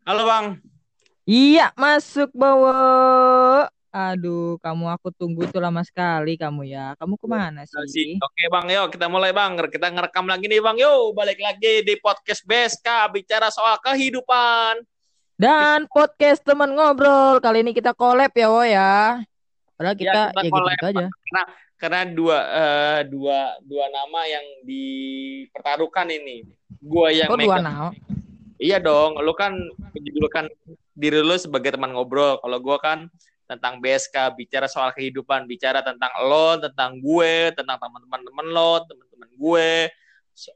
Halo 0.00 0.24
Bang. 0.24 0.56
Iya, 1.28 1.76
masuk 1.76 2.32
bawa. 2.32 3.68
Aduh, 3.92 4.56
kamu 4.64 4.88
aku 4.96 5.12
tunggu 5.12 5.44
tuh 5.52 5.60
lama 5.60 5.84
sekali 5.84 6.40
kamu 6.40 6.72
ya. 6.72 6.96
Kamu 6.96 7.20
ke 7.20 7.26
mana 7.28 7.68
sih? 7.68 8.16
Oke 8.16 8.48
Bang, 8.48 8.64
yuk 8.72 8.96
kita 8.96 9.12
mulai 9.12 9.36
Bang. 9.36 9.60
Kita 9.68 9.92
ngerekam 9.92 10.24
lagi 10.24 10.48
nih 10.48 10.64
Bang. 10.64 10.80
Yuk 10.80 11.12
balik 11.12 11.36
lagi 11.36 11.84
di 11.84 12.00
podcast 12.00 12.40
BSK 12.48 13.12
bicara 13.12 13.52
soal 13.52 13.76
kehidupan. 13.84 14.80
Dan 15.36 15.84
podcast 15.84 16.48
teman 16.48 16.72
ngobrol. 16.72 17.36
Kali 17.44 17.60
ini 17.60 17.76
kita 17.76 17.92
collab 17.92 18.32
ya, 18.32 18.48
wo 18.48 18.64
ya. 18.64 19.20
Padahal 19.76 19.96
kita 20.00 20.32
ya, 20.32 20.32
kita 20.32 20.42
ya 20.48 20.52
collab, 20.52 20.76
gitu, 20.80 20.86
aja. 20.96 21.06
Karena 21.12 21.42
karena 21.76 22.00
dua 22.08 22.38
uh, 22.48 23.00
dua 23.04 23.38
dua 23.68 23.84
nama 23.92 24.20
yang 24.24 24.46
dipertaruhkan 24.64 26.08
ini. 26.08 26.48
Gua 26.80 27.12
yang 27.12 27.28
oh, 27.28 27.36
dua 27.36 27.60
nama. 27.60 27.92
Iya 28.60 28.76
dong, 28.76 29.16
lu 29.24 29.32
kan 29.32 29.56
menjudulkan 29.96 30.52
diri 30.92 31.24
lu 31.24 31.32
sebagai 31.40 31.72
teman 31.72 31.96
ngobrol. 31.96 32.36
Kalau 32.44 32.58
gue 32.60 32.76
kan 32.76 33.08
tentang 33.48 33.80
BSK, 33.80 34.36
bicara 34.36 34.68
soal 34.68 34.92
kehidupan, 34.92 35.48
bicara 35.48 35.80
tentang 35.80 36.12
lo, 36.28 36.60
tentang 36.60 37.00
gue, 37.00 37.56
tentang 37.56 37.80
teman-teman 37.80 38.20
teman 38.20 38.46
lo, 38.52 38.84
teman-teman 38.84 39.30
gue, 39.32 39.70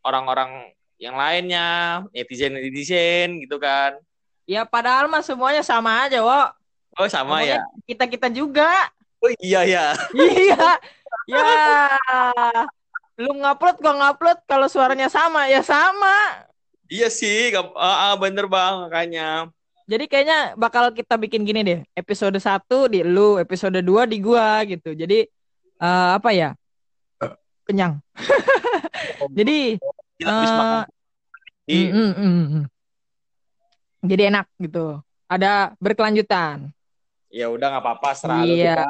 orang-orang 0.04 0.68
yang 1.00 1.16
lainnya, 1.16 2.04
netizen-netizen 2.12 3.40
gitu 3.40 3.56
kan. 3.56 3.96
Ya 4.44 4.68
padahal 4.68 5.08
mah 5.08 5.24
semuanya 5.24 5.64
sama 5.64 6.04
aja, 6.04 6.20
Wo. 6.20 6.52
Oh, 7.00 7.08
sama 7.08 7.40
ya. 7.40 7.64
Kita-kita 7.88 8.28
juga. 8.30 8.70
Oh 9.18 9.32
iya 9.40 9.64
ya. 9.64 9.86
iya. 10.14 10.78
Ya. 11.24 11.48
Lu 13.16 13.32
ngupload 13.32 13.80
gua 13.80 13.94
ngupload 13.96 14.38
kalau 14.44 14.68
suaranya 14.68 15.08
sama 15.08 15.48
ya 15.48 15.64
sama. 15.64 16.44
Iya 16.88 17.08
sih, 17.08 17.52
uh, 17.56 17.72
uh, 17.72 18.14
bener 18.20 18.44
bang 18.44 18.74
makanya. 18.84 19.48
Jadi 19.84 20.04
kayaknya 20.08 20.56
bakal 20.56 20.92
kita 20.96 21.20
bikin 21.20 21.44
gini 21.44 21.60
deh, 21.60 21.80
episode 21.92 22.36
1 22.36 22.88
di 22.88 23.04
lu, 23.04 23.36
episode 23.36 23.76
2 23.76 24.08
di 24.08 24.16
gua 24.20 24.64
gitu. 24.64 24.96
Jadi 24.96 25.28
uh, 25.80 26.16
apa 26.16 26.32
ya? 26.32 26.56
Kenyang. 27.64 28.00
Jadi 29.38 29.76
uh, 30.24 30.84
mm, 31.68 31.90
mm, 31.92 32.12
mm, 32.16 32.64
Jadi 34.04 34.22
enak 34.28 34.46
gitu. 34.60 35.00
Ada 35.28 35.72
berkelanjutan. 35.80 36.68
Ya 37.32 37.48
udah 37.48 37.66
nggak 37.76 37.84
apa-apa, 37.84 38.10
serah 38.12 38.44
iya. 38.44 38.84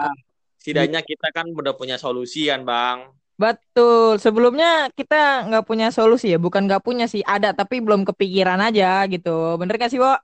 Setidaknya 0.59 1.01
kita 1.03 1.31
kan 1.31 1.47
udah 1.51 1.75
punya 1.79 1.99
solusi 1.99 2.51
kan, 2.51 2.63
Bang. 2.67 3.15
Betul. 3.35 4.23
Sebelumnya 4.23 4.87
kita 4.95 5.51
nggak 5.51 5.67
punya 5.67 5.91
solusi 5.91 6.31
ya, 6.31 6.39
bukan 6.39 6.71
nggak 6.71 6.87
punya 6.87 7.11
sih, 7.11 7.23
ada 7.27 7.51
tapi 7.51 7.83
belum 7.83 8.07
kepikiran 8.07 8.63
aja 8.63 9.03
gitu. 9.11 9.59
Bener 9.59 9.75
gak 9.75 9.91
sih, 9.91 9.99
Bo? 9.99 10.15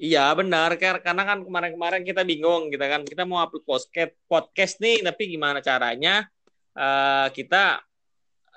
Iya 0.00 0.32
benar, 0.32 0.80
karena 0.80 1.22
kan 1.28 1.44
kemarin-kemarin 1.44 2.00
kita 2.08 2.24
bingung 2.24 2.72
gitu 2.72 2.80
kan, 2.80 3.04
kita 3.04 3.28
mau 3.28 3.44
upload 3.44 3.68
podcast 3.68 4.16
podcast 4.24 4.80
nih, 4.80 5.04
tapi 5.04 5.28
gimana 5.28 5.60
caranya 5.60 6.24
uh, 6.72 7.28
kita 7.28 7.84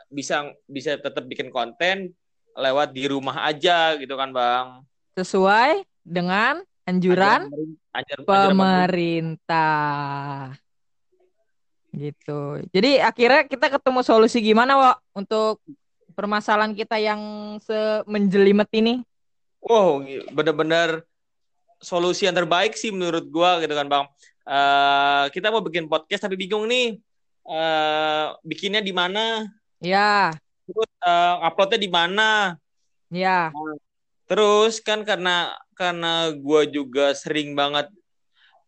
bisa 0.08 0.56
bisa 0.64 0.96
tetap 0.96 1.28
bikin 1.28 1.52
konten 1.52 2.16
lewat 2.56 2.96
di 2.96 3.12
rumah 3.12 3.44
aja 3.44 3.92
gitu 4.00 4.16
kan, 4.16 4.32
Bang? 4.32 4.88
Sesuai 5.20 5.84
dengan 6.00 6.64
anjuran, 6.88 7.52
anjuran, 7.52 7.76
anjuran 7.92 8.24
pemerintah 8.24 9.84
gitu. 11.94 12.60
Jadi 12.74 12.98
akhirnya 12.98 13.46
kita 13.46 13.70
ketemu 13.70 14.02
solusi 14.02 14.42
gimana, 14.42 14.74
Wak, 14.76 14.98
untuk 15.14 15.62
permasalahan 16.18 16.74
kita 16.74 16.98
yang 16.98 17.22
semenjelimet 17.62 18.70
ini? 18.74 19.06
Wow, 19.64 20.04
bener-bener 20.34 21.06
solusi 21.80 22.26
yang 22.28 22.36
terbaik 22.36 22.76
sih 22.76 22.90
menurut 22.90 23.30
gua 23.30 23.62
gitu 23.62 23.72
kan, 23.72 23.88
Bang. 23.88 24.06
Uh, 24.44 25.32
kita 25.32 25.48
mau 25.54 25.64
bikin 25.64 25.88
podcast 25.88 26.28
tapi 26.28 26.36
bingung 26.36 26.68
nih 26.68 27.00
uh, 27.48 28.36
bikinnya 28.44 28.84
di 28.84 28.92
mana? 28.92 29.48
Ya. 29.80 30.36
Terus 30.68 30.92
uh, 31.04 31.48
uploadnya 31.48 31.80
di 31.80 31.92
mana? 31.92 32.60
Ya. 33.08 33.54
Terus 34.28 34.84
kan 34.84 35.08
karena 35.08 35.56
karena 35.78 36.32
gua 36.36 36.68
juga 36.68 37.16
sering 37.16 37.56
banget 37.56 37.88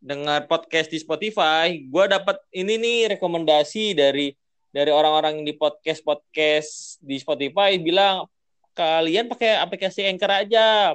dengar 0.05 0.45
podcast 0.45 0.93
di 0.93 1.01
Spotify, 1.01 1.81
gue 1.81 2.05
dapat 2.05 2.37
ini 2.53 2.77
nih 2.77 3.17
rekomendasi 3.17 3.97
dari 3.97 4.29
dari 4.69 4.93
orang-orang 4.93 5.41
di 5.41 5.57
podcast 5.57 6.05
podcast 6.05 7.01
di 7.01 7.17
Spotify 7.17 7.81
bilang 7.81 8.29
kalian 8.77 9.25
pakai 9.25 9.57
aplikasi 9.57 10.05
Anchor 10.05 10.29
aja, 10.29 10.93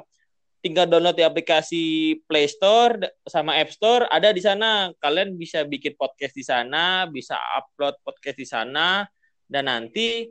tinggal 0.62 0.86
download 0.86 1.18
di 1.18 1.26
aplikasi 1.26 1.84
Play 2.30 2.46
Store 2.46 3.02
sama 3.26 3.58
App 3.58 3.74
Store 3.74 4.06
ada 4.06 4.30
di 4.30 4.38
sana. 4.38 4.94
Kalian 5.02 5.34
bisa 5.34 5.66
bikin 5.66 5.98
podcast 5.98 6.36
di 6.36 6.44
sana, 6.46 7.10
bisa 7.10 7.34
upload 7.58 7.98
podcast 8.06 8.38
di 8.38 8.46
sana, 8.46 9.08
dan 9.50 9.66
nanti 9.66 10.30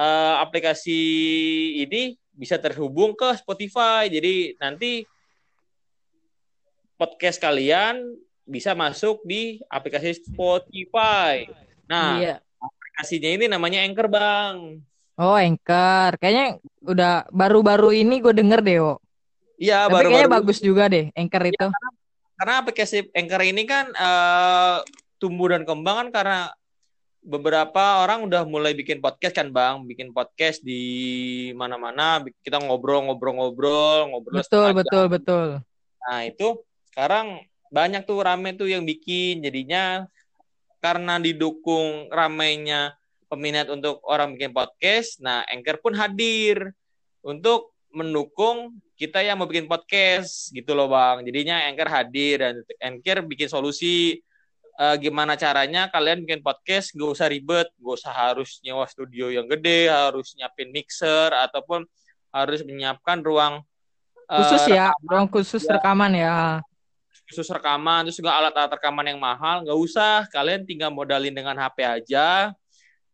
uh, 0.00 0.40
aplikasi 0.40 1.00
ini 1.82 2.16
bisa 2.32 2.56
terhubung 2.56 3.12
ke 3.12 3.36
Spotify. 3.36 4.08
Jadi 4.08 4.56
nanti 4.56 5.04
podcast 7.04 7.36
kalian 7.36 8.00
bisa 8.48 8.72
masuk 8.72 9.20
di 9.28 9.60
aplikasi 9.68 10.24
Spotify. 10.24 11.44
Nah, 11.84 12.16
iya. 12.16 12.36
aplikasinya 12.56 13.30
ini 13.36 13.44
namanya 13.44 13.84
Anchor, 13.84 14.08
Bang. 14.08 14.80
Oh, 15.20 15.36
Anchor. 15.36 16.16
Kayaknya 16.16 16.56
udah 16.80 17.28
baru-baru 17.28 17.92
ini 17.92 18.24
gue 18.24 18.32
denger 18.32 18.60
deh, 18.64 18.80
Wo. 18.80 18.96
Iya, 19.60 19.86
baru-baru. 19.92 20.08
kayaknya 20.08 20.30
bagus 20.32 20.58
juga 20.64 20.88
deh 20.88 21.12
Anchor 21.12 21.42
ya, 21.44 21.50
itu. 21.52 21.66
Karena, 21.68 21.90
karena 22.40 22.54
aplikasi 22.64 22.98
Anchor 23.12 23.42
ini 23.44 23.62
kan 23.68 23.84
uh, 23.92 24.80
tumbuh 25.20 25.52
dan 25.52 25.68
kembang 25.68 25.96
kan 26.00 26.08
karena 26.10 26.38
beberapa 27.24 28.04
orang 28.04 28.28
udah 28.28 28.44
mulai 28.44 28.76
bikin 28.76 29.00
podcast 29.00 29.32
kan 29.32 29.48
bang, 29.48 29.80
bikin 29.88 30.12
podcast 30.12 30.60
di 30.60 30.82
mana-mana, 31.56 32.20
kita 32.44 32.60
ngobrol-ngobrol-ngobrol, 32.60 34.12
ngobrol. 34.12 34.40
Betul, 34.44 34.76
betul, 34.76 35.04
betul. 35.08 35.48
Nah 36.04 36.20
itu 36.28 36.60
sekarang 36.94 37.42
banyak 37.74 38.06
tuh 38.06 38.22
rame 38.22 38.54
tuh 38.54 38.70
yang 38.70 38.86
bikin 38.86 39.42
jadinya 39.42 40.06
karena 40.78 41.18
didukung 41.18 42.06
ramainya 42.06 42.94
peminat 43.26 43.66
untuk 43.66 43.98
orang 44.06 44.38
bikin 44.38 44.54
podcast 44.54 45.18
nah 45.18 45.42
Anchor 45.50 45.82
pun 45.82 45.98
hadir 45.98 46.70
untuk 47.26 47.74
mendukung 47.90 48.78
kita 48.94 49.26
yang 49.26 49.42
mau 49.42 49.50
bikin 49.50 49.66
podcast 49.66 50.54
gitu 50.54 50.70
loh 50.70 50.86
bang 50.86 51.26
jadinya 51.26 51.66
Anchor 51.66 51.90
hadir 51.90 52.38
dan 52.38 52.54
Anchor 52.78 53.26
bikin 53.26 53.50
solusi 53.50 54.22
uh, 54.78 54.94
gimana 54.94 55.34
caranya 55.34 55.90
kalian 55.90 56.22
bikin 56.22 56.46
podcast 56.46 56.94
gak 56.94 57.10
usah 57.10 57.26
ribet 57.26 57.66
gak 57.74 57.94
usah 57.98 58.14
harus 58.14 58.62
nyewa 58.62 58.86
studio 58.86 59.34
yang 59.34 59.50
gede 59.50 59.90
harus 59.90 60.38
nyiapin 60.38 60.70
mixer 60.70 61.34
ataupun 61.34 61.82
harus 62.30 62.62
menyiapkan 62.62 63.18
ruang 63.18 63.66
uh, 64.30 64.38
khusus 64.38 64.62
ya 64.70 64.94
rekaman. 64.94 65.10
ruang 65.10 65.26
khusus 65.26 65.62
ya. 65.66 65.70
rekaman 65.74 66.12
ya 66.14 66.38
khusus 67.24 67.48
rekaman 67.48 68.04
terus 68.04 68.20
juga 68.20 68.36
alat-alat 68.36 68.72
rekaman 68.76 69.06
yang 69.08 69.20
mahal. 69.20 69.64
Nggak 69.64 69.78
usah 69.78 70.16
kalian 70.28 70.68
tinggal 70.68 70.92
modalin 70.92 71.32
dengan 71.32 71.56
HP 71.56 71.84
aja 71.84 72.52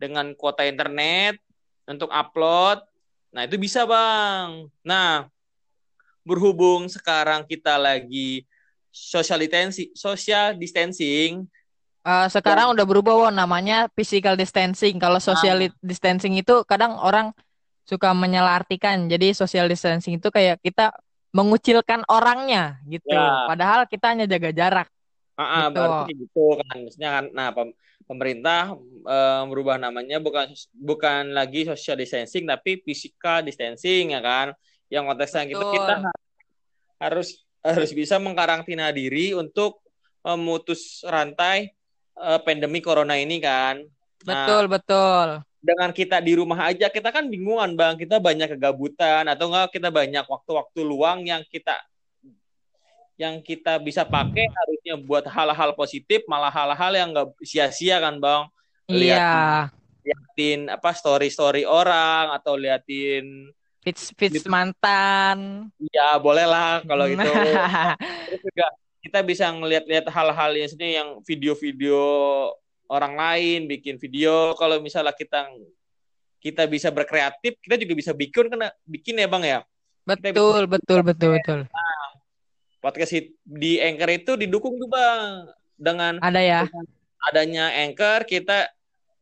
dengan 0.01 0.33
kuota 0.35 0.67
internet 0.67 1.39
untuk 1.87 2.11
upload. 2.11 2.83
Nah 3.31 3.47
itu 3.47 3.57
bisa 3.61 3.87
bang. 3.87 4.67
Nah 4.83 5.31
berhubung 6.27 6.87
sekarang 6.91 7.47
kita 7.47 7.81
lagi 7.81 8.45
social 8.91 9.41
distancing 9.41 9.91
social 9.97 10.53
distancing 10.59 11.49
uh, 12.05 12.27
sekarang 12.29 12.73
udah 12.75 12.85
berubah 12.85 13.15
wo 13.17 13.29
namanya 13.31 13.89
physical 13.93 14.37
distancing. 14.37 14.97
Kalau 14.97 15.21
social 15.21 15.69
nah. 15.69 15.73
distancing 15.85 16.37
itu 16.37 16.65
kadang 16.65 16.97
orang 17.01 17.33
suka 17.85 18.13
menyelartikan. 18.15 19.11
Jadi 19.11 19.35
social 19.35 19.67
distancing 19.69 20.21
itu 20.21 20.29
kayak 20.31 20.63
kita 20.63 20.95
mengucilkan 21.31 22.03
orangnya 22.11 22.79
gitu. 22.87 23.11
Ya. 23.11 23.47
Padahal 23.47 23.87
kita 23.87 24.15
hanya 24.15 24.27
jaga 24.27 24.51
jarak. 24.51 24.89
Ah, 25.39 25.71
gitu. 25.71 25.75
berarti 25.79 26.13
gitu 26.15 26.45
kan. 26.61 26.77
Maksudnya 26.85 27.11
kan 27.17 27.25
nah 27.33 27.49
pemerintah 28.05 28.63
e, 29.07 29.17
merubah 29.47 29.81
namanya 29.81 30.21
bukan 30.21 30.53
bukan 30.75 31.33
lagi 31.33 31.65
social 31.65 31.97
distancing 31.97 32.45
tapi 32.45 32.83
physical 32.83 33.41
distancing 33.47 34.13
ya 34.13 34.21
kan. 34.21 34.53
Yang 34.91 35.05
konteksnya 35.15 35.43
gitu 35.47 35.65
kita 35.71 35.95
harus 37.01 37.47
harus 37.63 37.91
bisa 37.95 38.19
mengkarantina 38.19 38.91
diri 38.91 39.33
untuk 39.33 39.81
memutus 40.21 41.01
rantai 41.07 41.73
e, 42.19 42.29
pandemi 42.45 42.83
corona 42.83 43.17
ini 43.17 43.39
kan. 43.41 43.81
Nah, 44.27 44.29
betul, 44.29 44.65
betul 44.69 45.50
dengan 45.61 45.93
kita 45.93 46.17
di 46.25 46.33
rumah 46.41 46.73
aja 46.73 46.89
kita 46.89 47.13
kan 47.13 47.29
bingungan 47.29 47.77
bang 47.77 47.95
kita 48.01 48.17
banyak 48.17 48.57
kegabutan 48.57 49.29
atau 49.29 49.53
enggak 49.53 49.77
kita 49.77 49.93
banyak 49.93 50.25
waktu-waktu 50.25 50.81
luang 50.81 51.29
yang 51.29 51.45
kita 51.53 51.77
yang 53.21 53.45
kita 53.45 53.77
bisa 53.77 54.09
pakai 54.09 54.49
harusnya 54.49 54.97
buat 54.97 55.29
hal-hal 55.29 55.77
positif 55.77 56.25
malah 56.25 56.49
hal-hal 56.49 56.93
yang 56.97 57.09
enggak 57.13 57.29
sia-sia 57.45 58.01
kan 58.01 58.17
bang 58.17 58.43
iya 58.89 59.69
liatin 60.01 60.73
apa 60.73 60.97
story-story 60.97 61.69
orang 61.69 62.33
atau 62.33 62.57
liatin 62.57 63.53
Fits 63.81 64.13
fits 64.13 64.45
mantan. 64.45 65.73
Ya 65.89 66.21
boleh 66.21 66.45
lah 66.45 66.85
kalau 66.85 67.09
gitu. 67.09 67.25
Terus 68.29 68.41
juga 68.45 68.67
kita 69.01 69.19
bisa 69.25 69.49
ngeliat-liat 69.49 70.05
hal-hal 70.13 70.51
yang 70.53 70.69
sini 70.69 70.89
yang 71.01 71.09
video-video 71.25 72.01
orang 72.91 73.15
lain 73.15 73.71
bikin 73.71 73.97
video. 74.03 74.59
Kalau 74.59 74.83
misalnya 74.83 75.15
kita 75.15 75.47
kita 76.43 76.67
bisa 76.67 76.91
berkreatif, 76.91 77.55
kita 77.63 77.79
juga 77.79 77.95
bisa 77.95 78.11
bikin 78.11 78.51
kena 78.51 78.75
bikin 78.83 79.23
ya 79.23 79.31
bang 79.31 79.45
ya. 79.47 79.59
Betul 80.03 80.67
betul 80.67 81.01
betul 81.07 81.31
betul. 81.39 81.61
Nah, 81.71 82.09
podcast 82.83 83.15
di 83.47 83.79
Anchor 83.79 84.11
itu 84.11 84.33
didukung 84.35 84.75
tuh 84.83 84.91
bang 84.91 85.47
dengan 85.79 86.19
ada 86.19 86.41
ya 86.43 86.67
dengan 86.67 86.85
adanya 87.31 87.65
Anchor 87.87 88.27
kita 88.27 88.67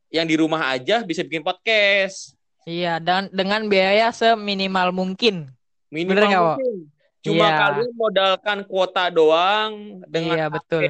yang 0.09 0.25
di 0.25 0.41
rumah 0.41 0.73
aja 0.73 1.05
bisa 1.05 1.21
bikin 1.21 1.45
podcast. 1.45 2.33
Iya, 2.69 3.01
dan 3.01 3.33
dengan 3.33 3.65
biaya 3.69 4.13
seminimal 4.13 4.93
mungkin. 4.93 5.49
Minimal 5.89 6.17
Bener 6.17 6.41
mungkin. 6.41 6.77
Cuma 7.25 7.45
iya. 7.49 7.57
kalian 7.61 7.93
modalkan 7.97 8.59
kuota 8.69 9.09
doang 9.09 10.01
dengan 10.07 10.37
Iya, 10.37 10.47
betul. 10.53 10.83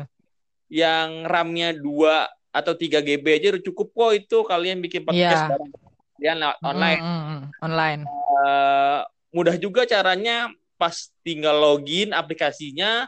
Yang 0.68 1.10
RAM-nya 1.24 1.70
2 1.80 2.37
atau 2.58 2.74
3 2.74 2.98
GB 2.98 3.24
aja 3.38 3.46
udah 3.54 3.62
cukup 3.62 3.88
kok 3.94 4.12
itu 4.18 4.38
kalian 4.42 4.82
bikin 4.82 5.06
podcast 5.06 5.46
iya. 5.46 5.50
bareng 5.54 5.72
kalian 6.18 6.38
online. 6.66 7.00
Mm, 7.00 7.22
mm, 7.22 7.40
online. 7.62 8.02
Uh, 8.42 9.00
mudah 9.30 9.54
juga 9.54 9.86
caranya 9.86 10.50
pas 10.74 11.10
tinggal 11.22 11.54
login 11.58 12.10
aplikasinya 12.10 13.06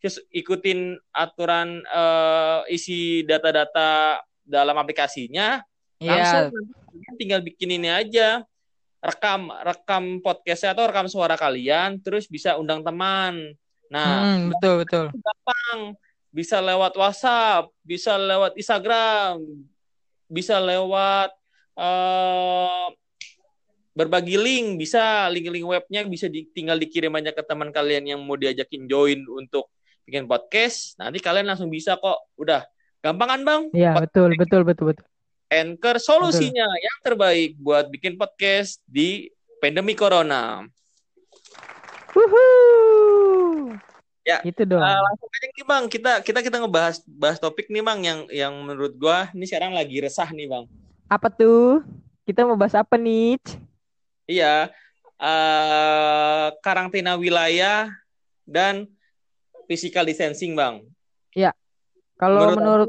terus 0.00 0.20
ikutin 0.28 1.00
aturan 1.16 1.80
uh, 1.88 2.60
isi 2.68 3.24
data-data 3.24 4.20
dalam 4.44 4.76
aplikasinya 4.76 5.64
yeah. 5.96 6.12
langsung 6.12 6.52
tinggal 7.16 7.40
bikin 7.40 7.80
ini 7.80 7.88
aja 7.88 8.44
rekam 9.00 9.52
rekam 9.64 10.20
podcastnya 10.20 10.76
atau 10.76 10.84
rekam 10.88 11.08
suara 11.08 11.40
kalian 11.40 12.00
terus 12.04 12.28
bisa 12.28 12.60
undang 12.60 12.84
teman 12.84 13.56
nah 13.88 14.36
hmm, 14.36 14.56
betul 14.56 14.74
betul 14.84 15.06
gampang 15.12 15.96
bisa 16.34 16.58
lewat 16.58 16.98
WhatsApp 16.98 17.70
bisa 17.86 18.18
lewat 18.18 18.58
Instagram 18.58 19.38
bisa 20.26 20.58
lewat 20.58 21.30
uh, 21.78 22.90
berbagi 23.94 24.34
link 24.34 24.82
bisa 24.82 25.30
link-link 25.30 25.62
webnya 25.62 26.02
bisa 26.02 26.26
di, 26.26 26.50
tinggal 26.50 26.74
dikirim 26.74 27.14
aja 27.14 27.30
ke 27.30 27.46
teman 27.46 27.70
kalian 27.70 28.10
yang 28.10 28.20
mau 28.26 28.34
diajakin 28.34 28.90
join 28.90 29.22
untuk 29.30 29.70
bikin 30.04 30.28
podcast, 30.28 31.00
nanti 31.00 31.18
kalian 31.18 31.48
langsung 31.48 31.72
bisa 31.72 31.96
kok. 31.96 32.28
Udah, 32.36 32.64
gampang 33.00 33.28
kan 33.28 33.40
bang? 33.42 33.62
Iya 33.72 33.96
betul, 33.96 34.36
betul, 34.36 34.62
betul, 34.62 34.92
betul. 34.92 35.06
Anchor 35.48 35.96
solusinya 36.00 36.68
betul. 36.68 36.84
yang 36.84 36.98
terbaik 37.04 37.50
buat 37.60 37.88
bikin 37.88 38.20
podcast 38.20 38.80
di 38.84 39.28
pandemi 39.60 39.96
corona. 39.96 40.64
Woohoo! 42.14 42.93
Ya, 44.24 44.40
itu 44.40 44.64
dong. 44.64 44.80
Uh, 44.80 45.00
langsung 45.04 45.28
aja 45.28 45.46
nih 45.52 45.66
bang, 45.68 45.84
kita 45.84 46.12
kita 46.24 46.40
kita 46.40 46.56
ngebahas 46.64 46.96
bahas 47.04 47.36
topik 47.36 47.68
nih 47.68 47.84
bang 47.84 48.00
yang 48.00 48.20
yang 48.32 48.52
menurut 48.64 48.96
gua 48.96 49.28
ini 49.36 49.44
sekarang 49.44 49.76
lagi 49.76 50.00
resah 50.00 50.28
nih 50.32 50.48
bang. 50.48 50.64
Apa 51.12 51.28
tuh? 51.28 51.84
Kita 52.24 52.48
mau 52.48 52.56
bahas 52.56 52.72
apa 52.72 52.96
nih? 52.96 53.36
Iya, 54.24 54.72
uh, 55.20 56.48
karantina 56.64 57.20
wilayah 57.20 57.92
dan 58.48 58.88
physical 59.68 60.08
distancing, 60.08 60.56
Bang. 60.56 60.88
Iya. 61.36 61.52
Kalau 62.16 62.56
menurut, 62.56 62.88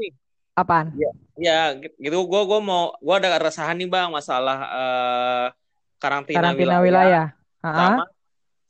apaan? 0.56 0.96
Iya, 0.96 1.12
ya, 1.36 1.60
gitu 1.76 2.16
gue 2.24 2.42
gue 2.48 2.60
mau 2.64 2.96
gue 2.96 3.14
ada 3.16 3.36
keresahan 3.36 3.76
nih, 3.76 3.88
Bang, 3.92 4.08
masalah 4.08 4.58
uh, 4.72 5.46
karantina, 6.00 6.40
karantina 6.40 6.80
wilayah. 6.80 6.80
wilayah. 6.80 7.26
Sama 7.60 8.04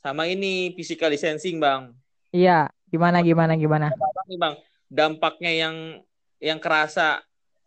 sama 0.03 0.23
ini 0.27 0.75
physical 0.75 1.15
distancing, 1.15 1.63
Bang. 1.63 1.95
Iya, 2.35 2.71
gimana 2.91 3.23
gimana 3.23 3.53
gimana? 3.55 3.87
Nih, 4.27 4.39
Bang, 4.39 4.55
dampaknya 4.91 5.53
yang 5.53 5.77
yang 6.43 6.59
kerasa 6.61 7.23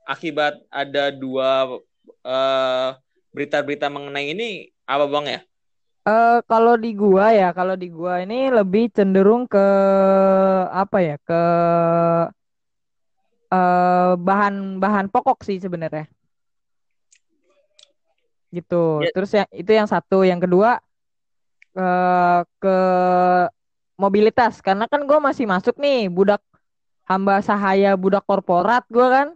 akibat 0.05 0.57
ada 0.73 1.13
dua 1.13 1.79
uh, 2.25 2.89
berita-berita 3.29 3.87
mengenai 3.87 4.33
ini 4.33 4.49
apa 4.89 5.05
bang 5.05 5.25
ya? 5.27 5.41
Uh, 6.09 6.41
kalau 6.49 6.73
di 6.73 6.97
gua 6.97 7.29
ya, 7.29 7.53
kalau 7.53 7.77
di 7.77 7.93
gua 7.93 8.25
ini 8.25 8.49
lebih 8.49 8.89
cenderung 8.89 9.45
ke 9.45 9.67
apa 10.73 10.97
ya? 11.05 11.15
Ke 11.21 11.43
uh, 13.53 14.13
bahan 14.17 14.81
bahan 14.81 15.07
pokok 15.13 15.45
sih 15.45 15.61
sebenarnya. 15.61 16.09
Gitu. 18.49 19.05
Yeah. 19.05 19.13
Terus 19.13 19.31
ya 19.37 19.45
itu 19.53 19.69
yang 19.69 19.85
satu, 19.85 20.25
yang 20.25 20.41
kedua 20.41 20.81
uh, 21.77 22.41
ke 22.57 22.77
mobilitas 23.99 24.63
karena 24.63 24.87
kan 24.87 25.03
gua 25.03 25.19
masih 25.19 25.43
masuk 25.43 25.75
nih 25.75 26.07
budak 26.07 26.39
hamba 27.03 27.43
sahaya 27.43 27.99
budak 27.99 28.23
korporat 28.23 28.87
gua 28.87 29.07
kan. 29.11 29.27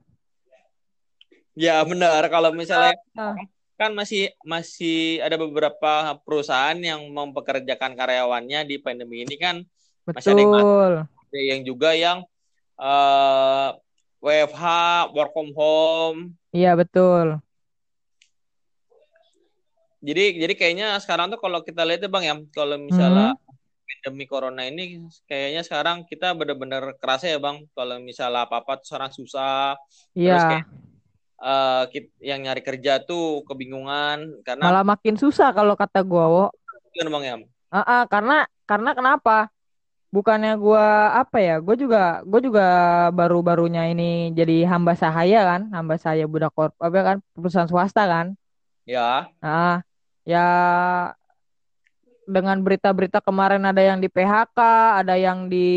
Ya 1.53 1.83
benar 1.83 2.23
kalau 2.31 2.55
misalnya 2.55 2.95
uh, 3.19 3.35
kan 3.75 3.91
masih 3.91 4.31
masih 4.47 5.19
ada 5.19 5.35
beberapa 5.35 6.15
perusahaan 6.23 6.77
yang 6.79 7.03
mempekerjakan 7.11 7.93
karyawannya 7.99 8.63
di 8.63 8.79
pandemi 8.79 9.27
ini 9.27 9.35
kan 9.35 9.61
Betul. 10.07 10.15
masih 10.15 10.31
ada 10.31 10.41
yang, 10.41 10.53
ada 11.03 11.39
yang 11.43 11.61
juga 11.67 11.89
yang 11.91 12.17
uh, 12.79 13.75
eh, 14.23 14.47
WFH 14.47 14.63
work 15.11 15.31
from 15.35 15.51
home. 15.51 16.19
Iya 16.55 16.79
betul. 16.79 17.43
Jadi 20.03 20.23
jadi 20.39 20.53
kayaknya 20.55 20.87
sekarang 21.03 21.31
tuh 21.31 21.39
kalau 21.39 21.59
kita 21.63 21.83
lihat 21.83 22.03
ya 22.03 22.09
bang 22.11 22.23
ya 22.23 22.35
kalau 22.55 22.75
misalnya 22.79 23.35
hmm. 23.35 23.42
Pandemi 24.03 24.27
corona 24.27 24.67
ini 24.67 25.07
kayaknya 25.23 25.63
sekarang 25.63 26.03
kita 26.03 26.35
benar-benar 26.35 26.99
kerasa 26.99 27.31
ya 27.31 27.39
bang. 27.39 27.63
Kalau 27.71 27.95
misalnya 28.03 28.43
apa 28.43 28.59
apa 28.59 28.83
tuh 28.83 28.99
susah. 29.15 29.79
Iya. 30.11 30.35
Terus 30.35 30.43
kayak 30.51 30.65
uh, 31.39 31.83
yang 32.19 32.43
nyari 32.43 32.59
kerja 32.59 32.99
tuh 32.99 33.47
kebingungan 33.47 34.43
karena 34.43 34.59
malah 34.67 34.83
makin 34.83 35.15
susah 35.15 35.55
kalau 35.55 35.79
kata 35.79 36.03
gua 36.03 36.27
wo. 36.27 36.45
Kan 36.99 37.07
bang 37.07 37.23
ya? 37.23 37.35
Uh 37.71 37.79
-uh, 37.79 38.01
karena 38.11 38.43
karena 38.67 38.91
kenapa? 38.91 39.47
Bukannya 40.11 40.59
gua 40.59 41.15
apa 41.15 41.39
ya 41.39 41.63
gua 41.63 41.73
juga 41.79 42.03
gua 42.27 42.41
juga 42.43 42.67
baru-barunya 43.15 43.87
ini 43.87 44.35
jadi 44.35 44.67
hamba 44.67 44.99
sahaya 44.99 45.47
kan 45.47 45.71
hamba 45.71 45.95
saya 45.95 46.27
budak 46.27 46.51
korp 46.51 46.75
apa 46.77 46.99
kan 47.01 47.17
perusahaan 47.31 47.71
swasta 47.71 48.03
kan. 48.03 48.35
Ya. 48.83 49.31
Nah 49.39 49.79
ya 50.27 50.47
dengan 52.23 52.59
berita-berita 52.59 53.19
kemarin 53.19 53.63
ada 53.67 53.83
yang 53.83 53.99
di 53.99 54.07
PHK, 54.07 54.59
ada 55.03 55.15
yang 55.19 55.51
di 55.51 55.69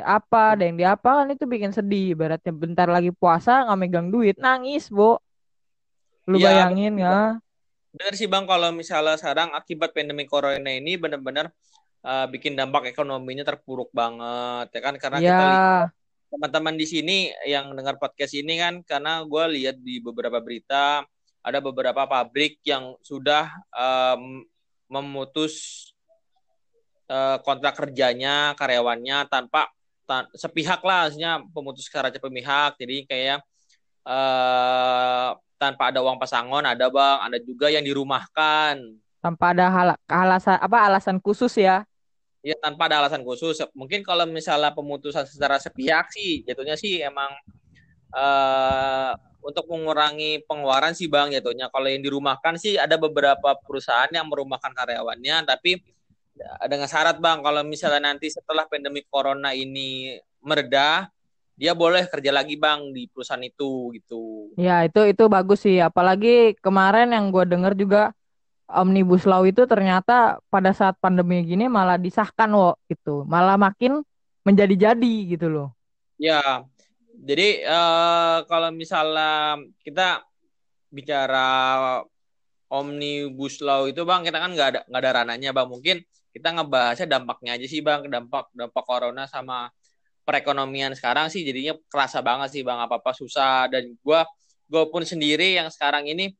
apa, 0.00 0.54
ada 0.54 0.62
yang 0.66 0.76
di 0.78 0.86
apa 0.86 1.22
kan 1.22 1.26
itu 1.30 1.44
bikin 1.44 1.74
sedih. 1.74 2.14
Beratnya 2.14 2.52
bentar 2.54 2.86
lagi 2.86 3.10
puasa 3.10 3.66
nggak 3.66 3.78
megang 3.78 4.08
duit, 4.08 4.38
nangis, 4.38 4.88
Bu. 4.88 5.18
Lu 6.30 6.36
ya, 6.40 6.50
bayangin 6.50 6.98
ya. 6.98 7.38
Bener 7.94 8.14
sih 8.18 8.26
Bang 8.26 8.48
kalau 8.50 8.74
misalnya 8.74 9.14
sekarang 9.14 9.54
akibat 9.54 9.94
pandemi 9.94 10.26
corona 10.26 10.70
ini 10.70 10.98
benar-benar 10.98 11.54
uh, 12.04 12.26
bikin 12.26 12.54
dampak 12.54 12.92
ekonominya 12.92 13.42
terpuruk 13.46 13.88
banget 13.94 14.70
ya 14.74 14.80
kan 14.84 14.94
karena 15.00 15.18
ya. 15.18 15.26
kita 15.26 15.44
lihat 15.46 15.90
teman-teman 16.34 16.74
di 16.74 16.86
sini 16.90 17.18
yang 17.46 17.70
dengar 17.78 17.94
podcast 18.02 18.34
ini 18.34 18.58
kan 18.58 18.82
karena 18.82 19.22
gue 19.22 19.44
lihat 19.54 19.78
di 19.78 20.02
beberapa 20.02 20.42
berita 20.42 21.06
ada 21.44 21.58
beberapa 21.62 22.02
pabrik 22.08 22.58
yang 22.66 22.98
sudah 23.04 23.46
um, 23.70 24.42
memutus 24.88 25.88
uh, 27.08 27.40
kontrak 27.42 27.76
kerjanya 27.76 28.52
karyawannya 28.56 29.28
tanpa 29.28 29.68
tan 30.04 30.28
sepihak 30.36 30.84
lah 30.84 31.08
hasilnya 31.08 31.40
pemutus 31.52 31.88
secara 31.88 32.12
pemihak 32.12 32.76
jadi 32.76 32.96
kayak 33.08 33.38
uh, 34.04 35.32
tanpa 35.56 35.88
ada 35.88 36.04
uang 36.04 36.20
pesangon 36.20 36.64
ada 36.64 36.92
bang 36.92 37.18
ada 37.24 37.38
juga 37.40 37.72
yang 37.72 37.84
dirumahkan. 37.84 38.76
Tanpa 39.24 39.56
ada 39.56 39.72
hal 39.72 39.88
alasan 40.04 40.60
apa 40.60 40.76
alasan 40.84 41.16
khusus 41.16 41.56
ya? 41.56 41.88
Ya 42.44 42.52
tanpa 42.60 42.92
ada 42.92 43.00
alasan 43.00 43.24
khusus. 43.24 43.56
Mungkin 43.72 44.04
kalau 44.04 44.28
misalnya 44.28 44.76
pemutusan 44.76 45.24
secara 45.24 45.56
sepihak 45.56 46.12
sih 46.12 46.44
jatuhnya 46.44 46.76
sih 46.76 47.00
emang 47.00 47.32
uh, 48.12 49.16
untuk 49.44 49.68
mengurangi 49.68 50.40
pengeluaran 50.48 50.96
sih 50.96 51.06
bang 51.06 51.28
jatuhnya 51.36 51.68
kalau 51.68 51.86
yang 51.92 52.00
dirumahkan 52.00 52.56
sih 52.56 52.80
ada 52.80 52.96
beberapa 52.96 53.52
perusahaan 53.60 54.08
yang 54.08 54.24
merumahkan 54.24 54.72
karyawannya 54.72 55.44
tapi 55.44 55.84
dengan 56.66 56.88
syarat 56.88 57.20
bang 57.20 57.44
kalau 57.44 57.62
misalnya 57.62 58.10
nanti 58.10 58.32
setelah 58.32 58.64
pandemi 58.66 59.04
corona 59.06 59.52
ini 59.52 60.16
mereda 60.40 61.12
dia 61.54 61.70
boleh 61.70 62.10
kerja 62.10 62.34
lagi 62.34 62.58
bang 62.58 62.90
di 62.90 63.06
perusahaan 63.06 63.42
itu 63.42 63.94
gitu. 63.94 64.50
Ya 64.58 64.82
itu 64.82 65.06
itu 65.06 65.24
bagus 65.30 65.62
sih. 65.62 65.78
Apalagi 65.78 66.58
kemarin 66.58 67.14
yang 67.14 67.30
gue 67.30 67.46
dengar 67.46 67.78
juga 67.78 68.10
omnibus 68.66 69.22
law 69.22 69.46
itu 69.46 69.62
ternyata 69.70 70.42
pada 70.50 70.74
saat 70.74 70.98
pandemi 70.98 71.46
gini 71.46 71.70
malah 71.70 71.94
disahkan 71.94 72.50
wo 72.50 72.74
gitu. 72.90 73.22
Malah 73.30 73.54
makin 73.54 74.02
menjadi-jadi 74.42 75.14
gitu 75.30 75.46
loh. 75.46 75.68
Ya 76.18 76.66
jadi 77.22 77.62
uh, 77.68 78.38
kalau 78.50 78.74
misalnya 78.74 79.62
kita 79.86 80.26
bicara 80.90 81.46
omnibus 82.74 83.62
law 83.62 83.86
itu 83.86 84.02
bang 84.02 84.26
kita 84.26 84.38
kan 84.42 84.50
nggak 84.54 84.68
ada 84.74 84.80
nggak 84.90 85.02
ada 85.02 85.12
rananya 85.22 85.50
bang. 85.54 85.68
Mungkin 85.70 85.96
kita 86.34 86.48
ngebahasnya 86.58 87.06
dampaknya 87.06 87.50
aja 87.54 87.66
sih 87.70 87.80
bang. 87.84 88.06
Dampak 88.10 88.50
dampak 88.54 88.84
corona 88.86 89.30
sama 89.30 89.70
perekonomian 90.26 90.96
sekarang 90.98 91.30
sih 91.30 91.46
jadinya 91.46 91.78
kerasa 91.86 92.18
banget 92.24 92.50
sih 92.58 92.62
bang. 92.66 92.82
Apa 92.82 92.98
apa 92.98 93.12
susah. 93.14 93.70
Dan 93.70 93.94
gue 93.94 94.20
gue 94.66 94.84
pun 94.90 95.02
sendiri 95.06 95.54
yang 95.60 95.70
sekarang 95.70 96.08
ini 96.10 96.34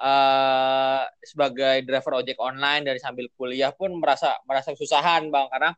uh, 0.00 1.04
sebagai 1.20 1.84
driver 1.84 2.24
ojek 2.24 2.38
online 2.40 2.86
dari 2.88 2.98
sambil 3.02 3.28
kuliah 3.36 3.74
pun 3.74 3.92
merasa 4.00 4.38
merasa 4.48 4.72
kesusahan 4.72 5.28
bang. 5.28 5.46
Karena 5.52 5.70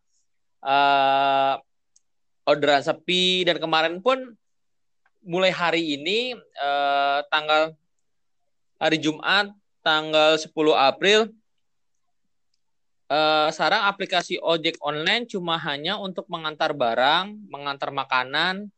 uh, 0.62 1.55
orderan 2.47 2.81
sepi 2.81 3.43
dan 3.43 3.59
kemarin 3.59 3.99
pun 3.99 4.33
mulai 5.26 5.50
hari 5.50 5.99
ini 5.99 6.38
uh, 6.62 7.21
tanggal 7.29 7.75
hari 8.79 9.03
Jumat 9.03 9.50
tanggal 9.83 10.38
10 10.38 10.50
April 10.79 11.35
uh, 13.11 13.49
sekarang 13.50 13.87
aplikasi 13.87 14.38
ojek 14.38 14.79
online 14.83 15.26
cuma 15.26 15.59
hanya 15.59 15.99
untuk 15.99 16.26
mengantar 16.31 16.75
barang, 16.75 17.47
mengantar 17.50 17.91
makanan, 17.95 18.71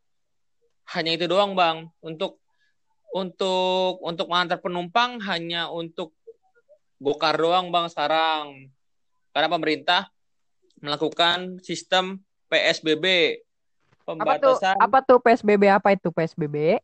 hanya 0.97 1.11
itu 1.17 1.29
doang 1.29 1.57
bang. 1.57 1.89
Untuk 2.01 2.41
untuk 3.13 4.01
untuk 4.05 4.27
mengantar 4.29 4.61
penumpang 4.61 5.17
hanya 5.25 5.73
untuk 5.73 6.13
gokar 7.01 7.37
doang 7.41 7.73
bang 7.73 7.87
sekarang. 7.89 8.69
Karena 9.33 9.49
pemerintah 9.49 10.03
melakukan 10.81 11.61
sistem 11.65 12.21
PSBB. 12.49 13.39
Pembatasan. 14.09 14.41
Apa 14.41 14.41
tuh, 14.41 14.57
apa 14.81 14.99
tuh 15.05 15.19
PSBB? 15.21 15.63
Apa 15.69 15.89
itu 15.93 16.09
PSBB? 16.09 16.81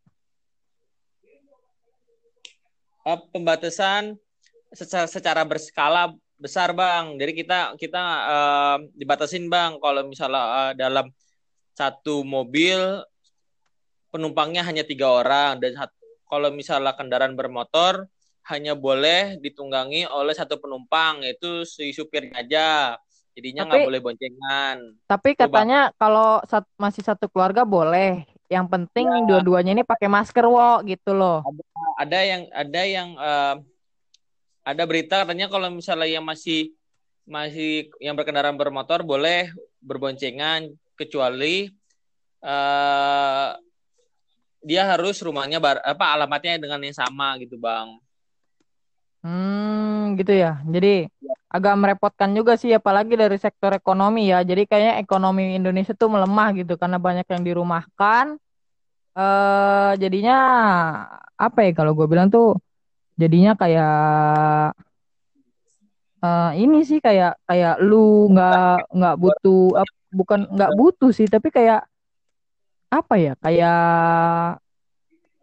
Pembatasan 3.33 4.21
secara, 4.69 5.09
secara 5.09 5.43
berskala 5.49 6.13
besar 6.37 6.77
bang. 6.77 7.17
Jadi 7.17 7.33
kita 7.33 7.81
kita 7.81 8.03
uh, 8.29 8.79
dibatasin 8.93 9.49
bang 9.49 9.81
kalau 9.81 10.05
misalnya 10.05 10.45
uh, 10.45 10.73
dalam 10.77 11.09
satu 11.73 12.21
mobil 12.21 13.01
penumpangnya 14.13 14.61
hanya 14.61 14.85
tiga 14.85 15.09
orang 15.09 15.59
dan 15.65 15.75
kalau 16.29 16.53
misalnya 16.53 16.93
kendaraan 16.93 17.35
bermotor 17.35 18.05
hanya 18.53 18.77
boleh 18.77 19.41
ditunggangi 19.41 20.05
oleh 20.07 20.37
satu 20.37 20.61
penumpang 20.61 21.25
yaitu 21.25 21.65
si 21.65 21.89
supirnya 21.97 22.45
aja. 22.45 23.01
Jadinya 23.35 23.67
nggak 23.67 23.87
boleh 23.91 24.01
boncengan. 24.01 24.77
Tapi 25.11 25.31
katanya 25.35 25.91
Coba. 25.91 25.99
kalau 25.99 26.31
sat, 26.47 26.65
masih 26.79 27.03
satu 27.03 27.27
keluarga 27.27 27.67
boleh. 27.67 28.23
Yang 28.47 28.67
penting 28.71 29.07
ya. 29.11 29.27
dua-duanya 29.27 29.75
ini 29.75 29.83
pakai 29.83 30.07
masker 30.07 30.47
wo 30.47 30.79
gitu 30.87 31.11
loh. 31.11 31.43
Ada, 31.43 31.63
ada 31.99 32.19
yang 32.23 32.43
ada 32.55 32.83
yang 32.87 33.09
uh, 33.19 33.55
ada 34.63 34.83
berita 34.87 35.27
katanya 35.27 35.51
kalau 35.51 35.69
misalnya 35.75 36.07
yang 36.07 36.23
masih 36.23 36.71
masih 37.27 37.91
yang 37.99 38.15
berkendaraan 38.15 38.55
bermotor 38.55 39.03
boleh 39.03 39.51
berboncengan 39.83 40.71
kecuali 40.95 41.73
uh, 42.45 43.57
dia 44.65 44.83
harus 44.89 45.21
rumahnya 45.21 45.61
bar, 45.61 45.83
apa 45.85 46.17
alamatnya 46.17 46.57
dengan 46.57 46.81
yang 46.81 46.97
sama 46.97 47.37
gitu 47.43 47.61
bang. 47.61 48.01
Hmm 49.25 50.17
gitu 50.17 50.33
ya. 50.33 50.61
Jadi 50.65 51.09
agak 51.55 51.75
merepotkan 51.79 52.31
juga 52.35 52.59
sih 52.59 52.75
apalagi 52.75 53.15
dari 53.15 53.39
sektor 53.39 53.71
ekonomi 53.79 54.33
ya. 54.33 54.43
Jadi 54.43 54.67
kayaknya 54.67 54.95
ekonomi 54.99 55.55
Indonesia 55.55 55.95
tuh 55.95 56.11
melemah 56.11 56.49
gitu 56.59 56.75
karena 56.75 56.99
banyak 56.99 57.27
yang 57.31 57.43
dirumahkan. 57.47 58.25
Eh 59.15 59.93
jadinya 60.03 60.37
apa 61.39 61.59
ya 61.67 61.71
kalau 61.79 61.95
gue 61.95 62.07
bilang 62.11 62.27
tuh 62.35 62.59
jadinya 63.15 63.55
kayak 63.55 64.75
uh, 66.25 66.51
ini 66.59 66.83
sih 66.83 66.99
kayak 66.99 67.39
kayak 67.47 67.79
lu 67.79 68.33
nggak 68.35 68.91
nggak 68.91 69.15
butuh 69.23 69.61
uh, 69.79 69.91
bukan 70.11 70.41
nggak 70.51 70.73
butuh 70.79 71.11
sih 71.15 71.27
tapi 71.31 71.49
kayak 71.55 71.87
apa 72.91 73.15
ya 73.19 73.33
kayak 73.39 73.79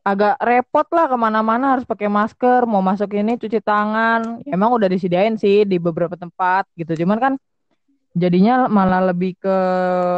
agak 0.02 0.36
repot 0.42 0.88
lah 0.90 1.06
ke 1.06 1.18
mana-mana 1.18 1.78
harus 1.78 1.86
pakai 1.86 2.10
masker 2.10 2.66
mau 2.66 2.82
masuk 2.82 3.14
ini 3.14 3.38
cuci 3.38 3.62
tangan. 3.62 4.42
Emang 4.50 4.74
udah 4.74 4.90
disediain 4.90 5.38
sih 5.38 5.62
di 5.66 5.78
beberapa 5.78 6.18
tempat 6.18 6.66
gitu. 6.74 7.06
Cuman 7.06 7.18
kan 7.22 7.34
jadinya 8.18 8.66
malah 8.66 9.14
lebih 9.14 9.38
ke 9.38 9.58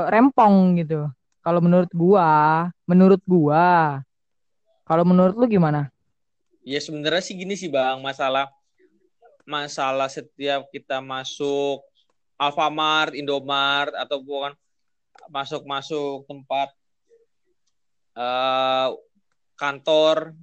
rempong 0.08 0.80
gitu. 0.80 1.12
Kalau 1.44 1.60
menurut 1.60 1.92
gua 1.92 2.72
menurut 2.88 3.22
gua 3.28 4.00
kalau 4.88 5.04
menurut 5.04 5.36
lu 5.36 5.48
gimana? 5.48 5.92
Ya 6.64 6.80
sebenarnya 6.80 7.20
sih 7.20 7.36
gini 7.36 7.60
sih 7.60 7.68
Bang, 7.68 8.00
masalah 8.00 8.48
masalah 9.44 10.08
setiap 10.08 10.72
kita 10.72 11.04
masuk 11.04 11.84
Alfamart, 12.40 13.12
Indomart 13.16 13.92
atau 14.00 14.24
bukan 14.24 14.56
masuk-masuk 15.28 16.24
tempat 16.28 16.72
uh, 18.16 18.96
kantor 19.56 20.34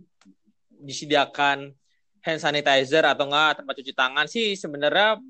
disediakan 0.81 1.75
hand 2.21 2.41
sanitizer 2.41 3.05
atau 3.05 3.29
enggak 3.29 3.61
tempat 3.61 3.75
cuci 3.81 3.93
tangan 3.97 4.27
sih 4.29 4.57
sebenarnya 4.57 5.21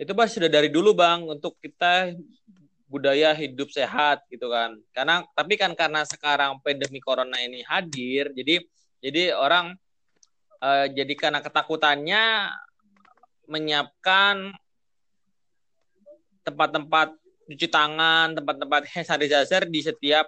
itu 0.00 0.12
bah 0.16 0.24
sudah 0.24 0.48
dari 0.48 0.72
dulu 0.72 0.96
bang 0.96 1.28
untuk 1.28 1.60
kita 1.60 2.16
budaya 2.90 3.30
hidup 3.36 3.70
sehat 3.70 4.26
gitu 4.26 4.50
kan. 4.50 4.74
Karena 4.90 5.22
tapi 5.36 5.54
kan 5.54 5.76
karena 5.78 6.02
sekarang 6.02 6.58
pandemi 6.64 6.98
corona 6.98 7.38
ini 7.38 7.62
hadir 7.62 8.32
jadi 8.34 8.64
jadi 8.98 9.36
orang 9.36 9.76
uh, 10.58 10.86
jadi 10.90 11.12
karena 11.14 11.44
ketakutannya 11.44 12.50
menyiapkan 13.46 14.56
tempat-tempat 16.42 17.14
cuci 17.50 17.66
tangan, 17.66 18.34
tempat-tempat 18.34 18.82
hand 18.88 19.06
sanitizer 19.06 19.62
di 19.66 19.80
setiap 19.82 20.26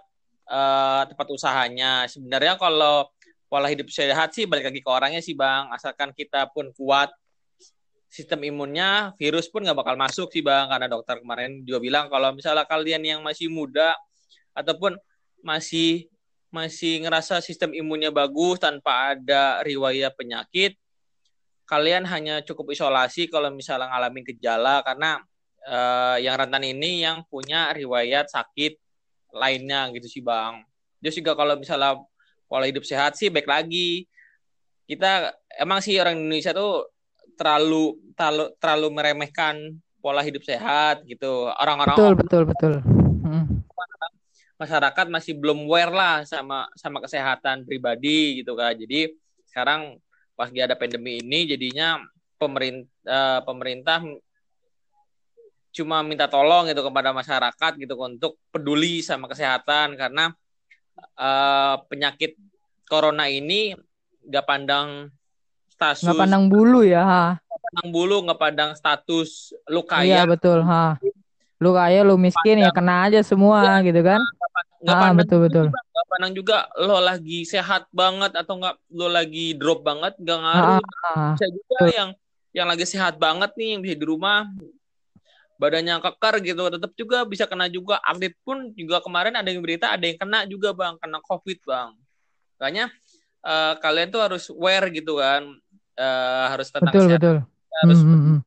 uh, 0.48 1.02
tempat 1.06 1.26
usahanya. 1.30 2.06
Sebenarnya 2.10 2.58
kalau 2.58 3.10
pola 3.46 3.68
hidup 3.68 3.92
sehat 3.92 4.32
sih 4.32 4.48
balik 4.48 4.72
lagi 4.72 4.80
ke 4.80 4.90
orangnya 4.90 5.20
sih 5.20 5.36
bang. 5.36 5.68
Asalkan 5.70 6.10
kita 6.16 6.48
pun 6.50 6.72
kuat 6.72 7.12
sistem 8.08 8.44
imunnya, 8.44 9.16
virus 9.16 9.48
pun 9.48 9.64
nggak 9.64 9.76
bakal 9.76 9.96
masuk 9.96 10.32
sih 10.32 10.40
bang. 10.40 10.68
Karena 10.72 10.88
dokter 10.88 11.20
kemarin 11.20 11.62
juga 11.62 11.78
bilang 11.80 12.06
kalau 12.08 12.32
misalnya 12.32 12.64
kalian 12.64 13.02
yang 13.04 13.20
masih 13.20 13.52
muda 13.52 13.92
ataupun 14.56 14.96
masih 15.44 16.08
masih 16.52 17.00
ngerasa 17.00 17.40
sistem 17.40 17.72
imunnya 17.72 18.12
bagus 18.12 18.60
tanpa 18.60 19.16
ada 19.16 19.64
riwayat 19.64 20.12
penyakit, 20.12 20.76
kalian 21.64 22.04
hanya 22.04 22.44
cukup 22.44 22.76
isolasi 22.76 23.32
kalau 23.32 23.48
misalnya 23.48 23.88
ngalamin 23.88 24.28
gejala 24.28 24.84
karena 24.84 25.24
uh, 25.64 26.20
yang 26.20 26.36
rentan 26.36 26.60
ini 26.68 27.00
yang 27.00 27.24
punya 27.24 27.72
riwayat 27.72 28.28
sakit 28.28 28.76
lainnya 29.32 29.88
gitu 29.96 30.06
sih 30.08 30.22
bang. 30.22 30.62
Terus 31.02 31.18
juga 31.18 31.32
kalau 31.34 31.58
misalnya 31.58 31.98
pola 32.46 32.68
hidup 32.68 32.84
sehat 32.84 33.18
sih 33.18 33.32
baik 33.32 33.48
lagi. 33.48 34.06
Kita 34.86 35.32
emang 35.56 35.80
sih 35.80 35.96
orang 35.96 36.20
Indonesia 36.20 36.52
tuh 36.52 36.92
terlalu 37.34 37.96
terlalu 38.14 38.44
terlalu 38.60 38.88
meremehkan 38.92 39.56
pola 40.04 40.20
hidup 40.20 40.44
sehat 40.44 41.02
gitu. 41.08 41.48
Orang-orang 41.56 41.96
betul 41.96 42.14
betul 42.14 42.42
betul 42.46 42.72
masyarakat 44.62 45.06
masih 45.10 45.34
belum 45.34 45.66
aware 45.66 45.90
lah 45.90 46.16
sama 46.22 46.70
sama 46.78 47.02
kesehatan 47.02 47.66
pribadi 47.66 48.38
gitu 48.38 48.54
kan. 48.54 48.78
Jadi 48.78 49.10
sekarang 49.50 49.98
pas 50.38 50.48
ada 50.54 50.78
pandemi 50.78 51.18
ini 51.18 51.50
jadinya 51.50 51.98
pemerintah 52.38 52.88
uh, 53.10 53.40
pemerintah 53.42 53.98
cuma 55.72 56.04
minta 56.04 56.28
tolong 56.28 56.68
gitu 56.68 56.84
kepada 56.84 57.16
masyarakat 57.16 57.72
gitu 57.80 57.96
untuk 57.96 58.36
peduli 58.52 59.00
sama 59.00 59.24
kesehatan 59.24 59.96
karena 59.96 60.30
uh, 61.16 61.80
penyakit 61.88 62.36
corona 62.84 63.24
ini 63.32 63.72
nggak 64.28 64.44
pandang 64.44 65.08
status 65.72 66.04
nggak 66.04 66.20
pandang 66.28 66.44
bulu 66.46 66.84
ya 66.84 67.02
ha. 67.02 67.24
pandang 67.40 67.88
bulu 67.88 68.16
nggak 68.28 68.40
pandang 68.40 68.70
status 68.76 69.56
lu 69.72 69.82
kaya. 69.82 70.22
iya 70.22 70.22
betul 70.28 70.60
ha. 70.62 71.00
Lu 71.62 71.70
kaya 71.70 72.02
lu 72.02 72.18
miskin 72.18 72.58
ya 72.58 72.74
kena 72.74 73.06
aja 73.06 73.22
semua 73.22 73.62
ya, 73.62 73.86
gitu 73.86 74.02
kan. 74.02 74.20
nggak 74.82 74.98
ah, 74.98 75.14
betul 75.14 75.38
betul. 75.46 75.66
nggak 75.70 76.06
pandang 76.10 76.32
juga 76.34 76.66
lo 76.74 76.98
lagi 76.98 77.46
sehat 77.46 77.86
banget 77.94 78.34
atau 78.34 78.58
nggak 78.58 78.76
lo 78.92 79.06
lagi 79.06 79.54
drop 79.54 79.86
banget 79.86 80.18
nggak 80.18 80.38
ngaruh. 80.42 80.82
ah, 81.14 81.32
bisa 81.38 81.46
juga 81.48 81.76
betul. 81.80 81.88
yang 81.94 82.10
yang 82.52 82.68
lagi 82.68 82.84
sehat 82.84 83.14
banget 83.16 83.50
nih 83.56 83.78
yang 83.78 83.80
bisa 83.80 83.94
di 83.96 84.04
rumah 84.04 84.44
badannya 85.62 86.02
kekar 86.02 86.42
gitu 86.42 86.66
tetap 86.66 86.90
juga 86.98 87.22
bisa 87.22 87.46
kena 87.46 87.70
juga 87.70 88.02
atlet 88.02 88.34
pun 88.42 88.74
juga 88.74 88.98
kemarin 88.98 89.38
ada 89.38 89.46
yang 89.46 89.62
berita 89.62 89.94
ada 89.94 90.02
yang 90.02 90.18
kena 90.18 90.42
juga 90.50 90.74
bang 90.74 90.98
kena 90.98 91.22
covid 91.22 91.62
bang 91.62 91.94
makanya 92.58 92.90
uh, 93.46 93.78
kalian 93.78 94.10
tuh 94.10 94.22
harus 94.26 94.50
aware 94.50 94.90
gitu 94.90 95.22
kan 95.22 95.46
uh, 96.02 96.46
harus 96.50 96.66
tentang 96.74 96.90
betul, 96.90 97.06
sehat 97.06 97.22
betul. 97.22 97.38
harus 97.78 98.00
mm 98.02 98.18
-hmm. 98.18 98.38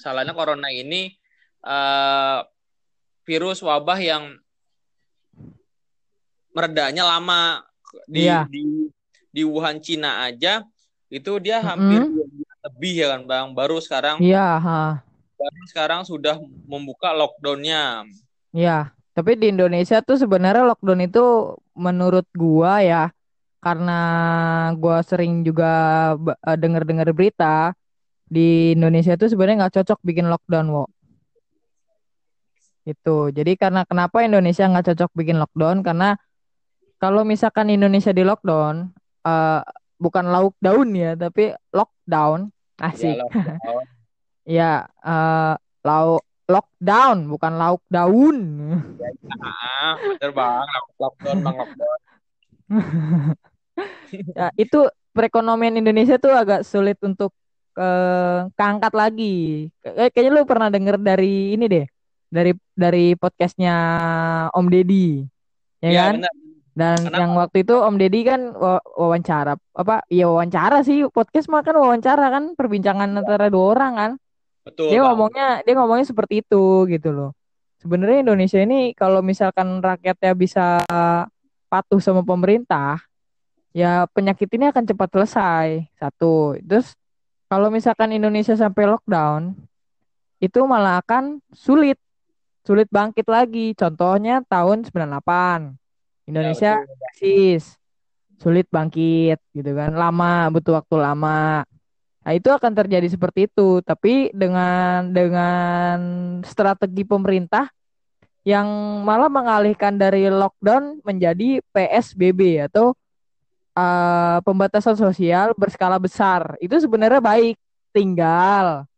salahnya 0.00 0.32
corona 0.32 0.72
ini 0.72 1.12
uh, 1.68 2.40
virus 3.28 3.60
wabah 3.60 4.00
yang 4.00 4.40
meredanya 6.56 7.04
lama 7.04 7.60
di 8.08 8.24
yeah. 8.24 8.48
di 8.48 8.88
di 9.28 9.44
Wuhan 9.44 9.84
Cina 9.84 10.24
aja 10.24 10.64
itu 11.12 11.36
dia 11.44 11.60
hampir 11.60 12.00
Mm-mm. 12.00 12.16
dua 12.16 12.26
bulan 12.26 12.58
lebih 12.72 12.94
ya 12.96 13.06
kan 13.12 13.22
bang. 13.28 13.46
Baru 13.52 13.76
sekarang 13.78 14.16
Iya, 14.18 14.48
ha. 14.58 15.04
Sekarang 15.68 16.02
sudah 16.06 16.40
membuka 16.66 17.12
lockdownnya. 17.12 18.08
Iya. 18.56 18.92
Tapi 19.16 19.32
di 19.40 19.48
Indonesia 19.48 20.04
tuh 20.04 20.20
sebenarnya 20.20 20.68
lockdown 20.68 21.08
itu 21.08 21.56
menurut 21.72 22.28
gua 22.36 22.84
ya, 22.84 23.08
karena 23.64 24.00
gua 24.76 25.00
sering 25.00 25.40
juga 25.40 25.72
eh, 26.44 26.56
denger-dengar 26.60 27.08
berita 27.16 27.72
di 28.28 28.76
Indonesia 28.76 29.16
tuh 29.16 29.32
sebenarnya 29.32 29.64
nggak 29.64 29.74
cocok 29.80 29.98
bikin 30.04 30.28
lockdown, 30.28 30.68
wo. 30.68 30.84
Itu. 32.84 33.32
Jadi 33.32 33.56
karena 33.56 33.88
kenapa 33.88 34.20
Indonesia 34.20 34.68
nggak 34.68 34.92
cocok 34.92 35.10
bikin 35.16 35.40
lockdown? 35.40 35.80
Karena 35.80 36.12
kalau 37.00 37.24
misalkan 37.24 37.72
Indonesia 37.72 38.12
di 38.12 38.20
lockdown, 38.20 38.92
eh, 39.24 39.60
bukan 39.96 40.28
lauk 40.28 40.60
daun 40.60 40.92
ya, 40.92 41.16
tapi 41.16 41.56
lockdown, 41.72 42.52
Ya 42.52 42.92
asik. 42.92 43.16
lockdown. 43.16 43.95
Ya, 44.46 44.72
eh, 45.02 45.54
lauk 45.82 46.22
lockdown, 46.46 47.26
bukan 47.26 47.52
lauk 47.52 47.82
daun. 47.88 48.38
Ah, 49.42 49.98
bener 49.98 50.30
bang, 50.30 50.66
lockdown 50.96 51.38
bang 51.42 51.56
lockdown. 51.56 51.98
Ya, 54.32 54.48
itu 54.56 54.88
perekonomian 55.12 55.76
Indonesia 55.76 56.16
tuh 56.16 56.32
agak 56.32 56.64
sulit 56.64 56.96
untuk 57.02 57.34
eh, 57.76 58.48
keangkat 58.56 58.92
lagi. 58.96 59.68
Kayak- 59.84 60.10
Kayaknya 60.14 60.32
lu 60.32 60.48
pernah 60.48 60.68
denger 60.72 60.96
dari 60.96 61.52
ini 61.52 61.68
deh, 61.68 61.84
dari 62.26 62.56
dari 62.72 63.12
podcastnya 63.12 63.74
Om 64.48 64.66
Deddy, 64.66 65.20
ya 65.82 65.88
Iya 65.90 66.00
kan? 66.00 66.14
benar. 66.16 66.32
Dan 66.72 66.98
Kenapa? 67.02 67.18
yang 67.18 67.32
waktu 67.36 67.56
itu 67.64 67.74
Om 67.76 67.96
Deddy 67.96 68.20
kan 68.22 68.40
wa- 68.52 68.84
wawancara 68.96 69.60
apa? 69.72 70.00
Iya 70.08 70.24
wawancara 70.24 70.80
sih, 70.80 71.04
podcast 71.10 71.48
mah 71.48 71.60
kan 71.60 71.76
wawancara 71.76 72.24
kan, 72.30 72.56
perbincangan 72.56 73.12
antara 73.12 73.52
dua 73.52 73.76
orang 73.76 73.92
kan. 73.92 74.12
Betul 74.66 74.90
Dia 74.90 75.00
bang. 75.00 75.06
ngomongnya 75.06 75.48
dia 75.62 75.74
ngomongnya 75.78 76.06
seperti 76.10 76.42
itu 76.42 76.90
gitu 76.90 77.14
loh. 77.14 77.30
Sebenarnya 77.78 78.26
Indonesia 78.26 78.58
ini 78.58 78.90
kalau 78.98 79.22
misalkan 79.22 79.78
rakyatnya 79.78 80.32
bisa 80.34 80.82
patuh 81.70 82.02
sama 82.02 82.26
pemerintah, 82.26 82.98
ya 83.70 84.10
penyakit 84.10 84.50
ini 84.58 84.66
akan 84.74 84.82
cepat 84.82 85.08
selesai. 85.14 85.86
Satu. 85.94 86.58
Terus 86.58 86.98
kalau 87.46 87.70
misalkan 87.70 88.10
Indonesia 88.10 88.58
sampai 88.58 88.90
lockdown, 88.90 89.54
itu 90.42 90.58
malah 90.66 90.98
akan 90.98 91.38
sulit, 91.54 92.00
sulit 92.66 92.90
bangkit 92.90 93.30
lagi. 93.30 93.70
Contohnya 93.78 94.42
tahun 94.50 94.82
98. 94.82 95.78
Ya 96.26 96.34
Indonesia 96.34 96.72
betul. 96.82 96.90
krisis, 97.14 97.62
sulit 98.42 98.66
bangkit 98.66 99.38
gitu 99.54 99.70
kan. 99.78 99.94
Lama, 99.94 100.50
butuh 100.50 100.82
waktu 100.82 100.96
lama. 100.98 101.62
Nah, 102.26 102.34
itu 102.34 102.50
akan 102.50 102.74
terjadi 102.74 103.06
seperti 103.06 103.46
itu, 103.46 103.78
tapi 103.86 104.34
dengan 104.34 105.14
dengan 105.14 105.98
strategi 106.42 107.06
pemerintah 107.06 107.70
yang 108.42 108.66
malah 109.06 109.30
mengalihkan 109.30 109.94
dari 109.94 110.26
lockdown 110.26 111.06
menjadi 111.06 111.62
PSBB 111.70 112.66
atau 112.66 112.98
eh, 113.78 114.38
pembatasan 114.42 114.98
sosial 114.98 115.54
berskala 115.54 116.02
besar. 116.02 116.58
Itu 116.58 116.74
sebenarnya 116.82 117.22
baik. 117.22 117.54
Tinggal, 117.94 118.90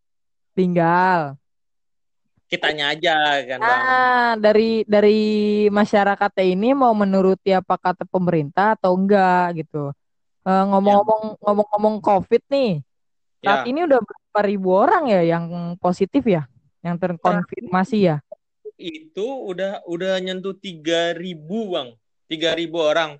tinggal. 0.56 1.36
Kitanya 2.48 2.96
aja 2.96 3.44
kan 3.44 3.58
bang. 3.60 3.80
Ah, 3.84 4.32
dari 4.40 4.88
dari 4.88 5.20
masyarakatnya 5.68 6.44
ini 6.48 6.72
mau 6.72 6.96
menuruti 6.96 7.52
apa 7.52 7.76
kata 7.76 8.08
pemerintah 8.08 8.72
atau 8.72 8.96
enggak 8.96 9.60
gitu. 9.60 9.92
Ya, 10.48 10.64
ngomong-ngomong 10.64 11.44
ngomong-ngomong 11.44 11.94
COVID 12.00 12.42
nih, 12.48 12.80
saat 13.38 13.64
ya. 13.64 13.70
ini 13.70 13.86
udah 13.86 14.00
berapa 14.02 14.40
ribu 14.46 14.68
orang 14.74 15.04
ya 15.06 15.22
yang 15.22 15.74
positif 15.78 16.26
ya, 16.26 16.46
yang 16.82 16.98
terkonfirmasi 16.98 17.98
ya. 18.10 18.16
itu 18.78 19.26
udah 19.26 19.82
udah 19.90 20.22
nyentuh 20.22 20.54
3000 20.54 21.18
bang. 21.74 21.88
3000 22.30 22.78
orang 22.78 23.10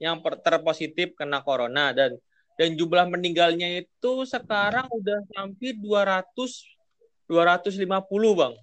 yang 0.00 0.16
terpositif 0.40 1.12
kena 1.12 1.44
corona 1.44 1.92
dan 1.92 2.16
dan 2.56 2.72
jumlah 2.72 3.08
meninggalnya 3.12 3.84
itu 3.84 4.12
sekarang 4.24 4.88
udah 4.88 5.20
hampir 5.36 5.76
200 5.76 6.72
250 7.28 8.32
bang. 8.36 8.54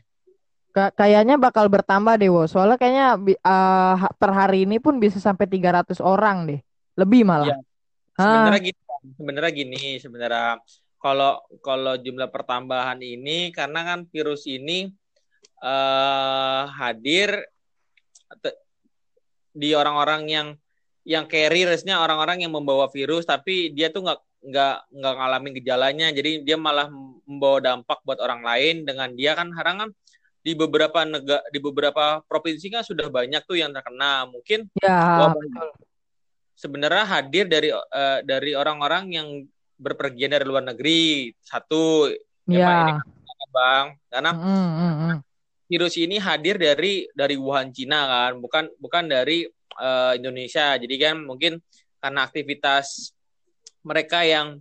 Ka- 0.69 0.93
kayaknya 0.93 1.41
bakal 1.41 1.65
bertambah 1.65 2.21
deh, 2.21 2.29
Wo. 2.29 2.45
Soalnya 2.45 2.77
kayaknya 2.77 3.17
ha- 3.41 4.13
per 4.13 4.31
hari 4.33 4.69
ini 4.69 4.77
pun 4.77 5.01
bisa 5.01 5.17
sampai 5.17 5.49
300 5.49 5.97
orang 5.97 6.45
deh. 6.45 6.61
Lebih 6.93 7.25
malah. 7.25 7.57
Ya, 7.57 7.57
sebenarnya 8.13 8.61
gini, 8.69 8.81
sebenarnya 9.17 9.51
gini, 9.53 9.81
sebenarnya 9.97 10.61
kalau 10.99 11.39
kalau 11.63 11.95
jumlah 11.95 12.27
pertambahan 12.27 12.99
ini 12.99 13.55
karena 13.55 13.83
kan 13.87 13.99
virus 14.11 14.43
ini 14.45 14.91
eh 15.59 16.63
hadir 16.79 17.43
di 19.51 19.75
orang-orang 19.75 20.21
yang 20.29 20.47
yang 21.07 21.25
carriersnya 21.25 21.97
orang-orang 21.99 22.45
yang 22.45 22.53
membawa 22.53 22.85
virus 22.91 23.25
tapi 23.25 23.73
dia 23.73 23.89
tuh 23.89 24.05
nggak 24.05 24.19
nggak 24.39 24.75
nggak 24.95 25.13
ngalamin 25.19 25.53
gejalanya. 25.59 26.07
Jadi 26.15 26.43
dia 26.47 26.55
malah 26.55 26.87
membawa 27.27 27.59
dampak 27.59 27.99
buat 28.07 28.19
orang 28.23 28.41
lain 28.43 28.75
dengan 28.87 29.11
dia 29.15 29.35
kan 29.35 29.51
sekarang 29.51 29.77
kan 29.87 29.89
di 30.39 30.55
beberapa 30.55 31.03
negara 31.03 31.43
di 31.51 31.59
beberapa 31.59 32.23
provinsi 32.23 32.71
kan 32.71 32.83
sudah 32.85 33.11
banyak 33.11 33.43
tuh 33.43 33.59
yang 33.59 33.75
terkena. 33.75 34.27
Mungkin 34.31 34.71
ya, 34.79 35.27
sebenarnya 36.55 37.05
hadir 37.07 37.45
dari 37.51 37.69
eh, 37.71 38.19
dari 38.23 38.51
orang-orang 38.55 39.03
yang 39.11 39.27
berpergian 39.79 40.35
dari 40.35 40.43
luar 40.43 40.61
negeri 40.61 41.31
satu 41.39 42.11
ya 42.45 42.67
Pak 42.67 42.77
ini 42.83 42.91
kan 43.39 43.49
bang. 43.49 43.85
Karena 44.11 44.31
Mm, 44.35 44.69
mm, 44.75 44.93
mm. 44.99 45.17
virus 45.71 45.95
ini 45.95 46.19
hadir 46.19 46.59
dari 46.59 47.07
dari 47.15 47.35
Wuhan 47.39 47.71
Cina 47.71 48.05
kan. 48.05 48.37
Bukan 48.43 48.69
bukan 48.77 49.07
dari 49.07 49.47
eh, 49.79 50.11
Indonesia. 50.19 50.75
Jadi 50.75 50.95
kan 50.99 51.23
mungkin 51.23 51.57
karena 52.03 52.27
aktivitas 52.27 53.15
mereka 53.81 54.27
yang 54.27 54.59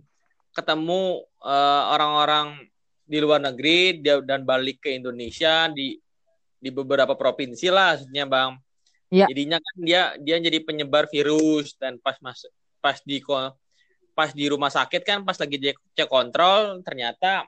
ketemu 0.55 1.27
eh, 1.43 1.83
orang-orang 1.93 2.63
di 3.09 3.17
luar 3.19 3.43
negeri 3.43 3.99
dia- 3.99 4.23
dan 4.23 4.47
balik 4.47 4.79
ke 4.79 4.95
Indonesia 4.95 5.67
di 5.67 5.99
di 6.59 6.69
beberapa 6.71 7.15
provinsi 7.15 7.67
lah 7.67 7.99
maksudnya 7.99 8.25
bang. 8.25 8.51
Ya. 9.09 9.25
jadinya 9.25 9.57
kan 9.57 9.75
dia 9.81 10.13
dia 10.21 10.37
jadi 10.37 10.61
penyebar 10.61 11.09
virus 11.09 11.73
dan 11.81 11.97
pas 11.97 12.13
masuk 12.21 12.53
pas 12.77 13.01
di 13.01 13.17
pas 14.13 14.29
di 14.31 14.45
rumah 14.49 14.69
sakit 14.69 15.01
kan 15.03 15.19
pas 15.23 15.37
lagi 15.37 15.55
cek, 15.57 15.77
cek 15.95 16.09
kontrol 16.09 16.81
ternyata 16.83 17.47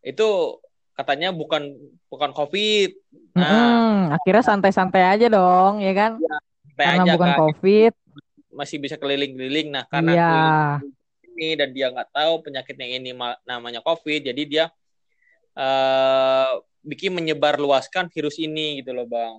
itu 0.00 0.56
katanya 0.96 1.32
bukan 1.32 1.76
bukan 2.08 2.30
covid 2.32 2.96
nah 3.36 3.78
Mm-mm. 3.78 4.16
Akhirnya 4.16 4.42
santai-santai 4.42 5.06
aja 5.06 5.26
dong, 5.30 5.78
ya 5.78 5.92
kan? 5.94 6.12
santai 6.18 6.86
Karena 6.86 7.02
aja 7.04 7.12
bukan 7.14 7.28
kan 7.30 7.38
COVID. 7.46 7.92
masih 8.50 8.76
bisa 8.82 8.98
keliling-keliling 8.98 9.68
nah 9.70 9.84
karena 9.86 10.12
keliling 10.18 10.92
ini 11.30 11.48
dan 11.54 11.68
dia 11.70 11.86
nggak 11.94 12.10
tahu 12.10 12.32
penyakitnya 12.42 12.86
ini 12.98 13.14
ma- 13.14 13.38
namanya 13.46 13.78
covid 13.80 14.26
jadi 14.26 14.42
dia 14.42 14.64
eh 15.54 16.50
bikin 16.82 17.14
menyebar 17.14 17.60
luaskan 17.60 18.10
virus 18.10 18.40
ini 18.42 18.82
gitu 18.82 18.90
loh 18.90 19.06
bang 19.06 19.38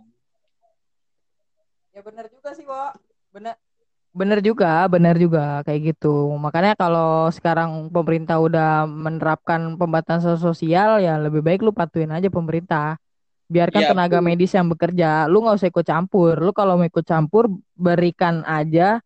Ya 1.91 1.99
benar 1.99 2.31
juga 2.31 2.55
sih, 2.55 2.63
Wo. 2.63 2.87
Benar. 3.35 3.59
Bener 4.11 4.43
juga, 4.43 4.83
bener 4.91 5.15
juga 5.15 5.63
kayak 5.63 5.95
gitu. 5.95 6.35
Makanya 6.35 6.75
kalau 6.75 7.31
sekarang 7.31 7.87
pemerintah 7.87 8.43
udah 8.43 8.83
menerapkan 8.83 9.79
pembatasan 9.79 10.35
sosial, 10.35 10.99
ya 10.99 11.15
lebih 11.15 11.39
baik 11.39 11.63
lu 11.63 11.71
patuhin 11.71 12.11
aja 12.11 12.27
pemerintah. 12.27 12.99
Biarkan 13.47 13.87
Iya, 13.87 13.91
tenaga 13.95 14.19
betul. 14.19 14.27
medis 14.27 14.51
yang 14.51 14.67
bekerja. 14.67 15.31
Lu 15.31 15.39
nggak 15.39 15.55
usah 15.63 15.71
ikut 15.71 15.85
campur. 15.87 16.35
Lu 16.43 16.51
kalau 16.51 16.75
mau 16.75 16.83
ikut 16.83 17.07
campur, 17.07 17.47
berikan 17.75 18.43
aja 18.43 18.99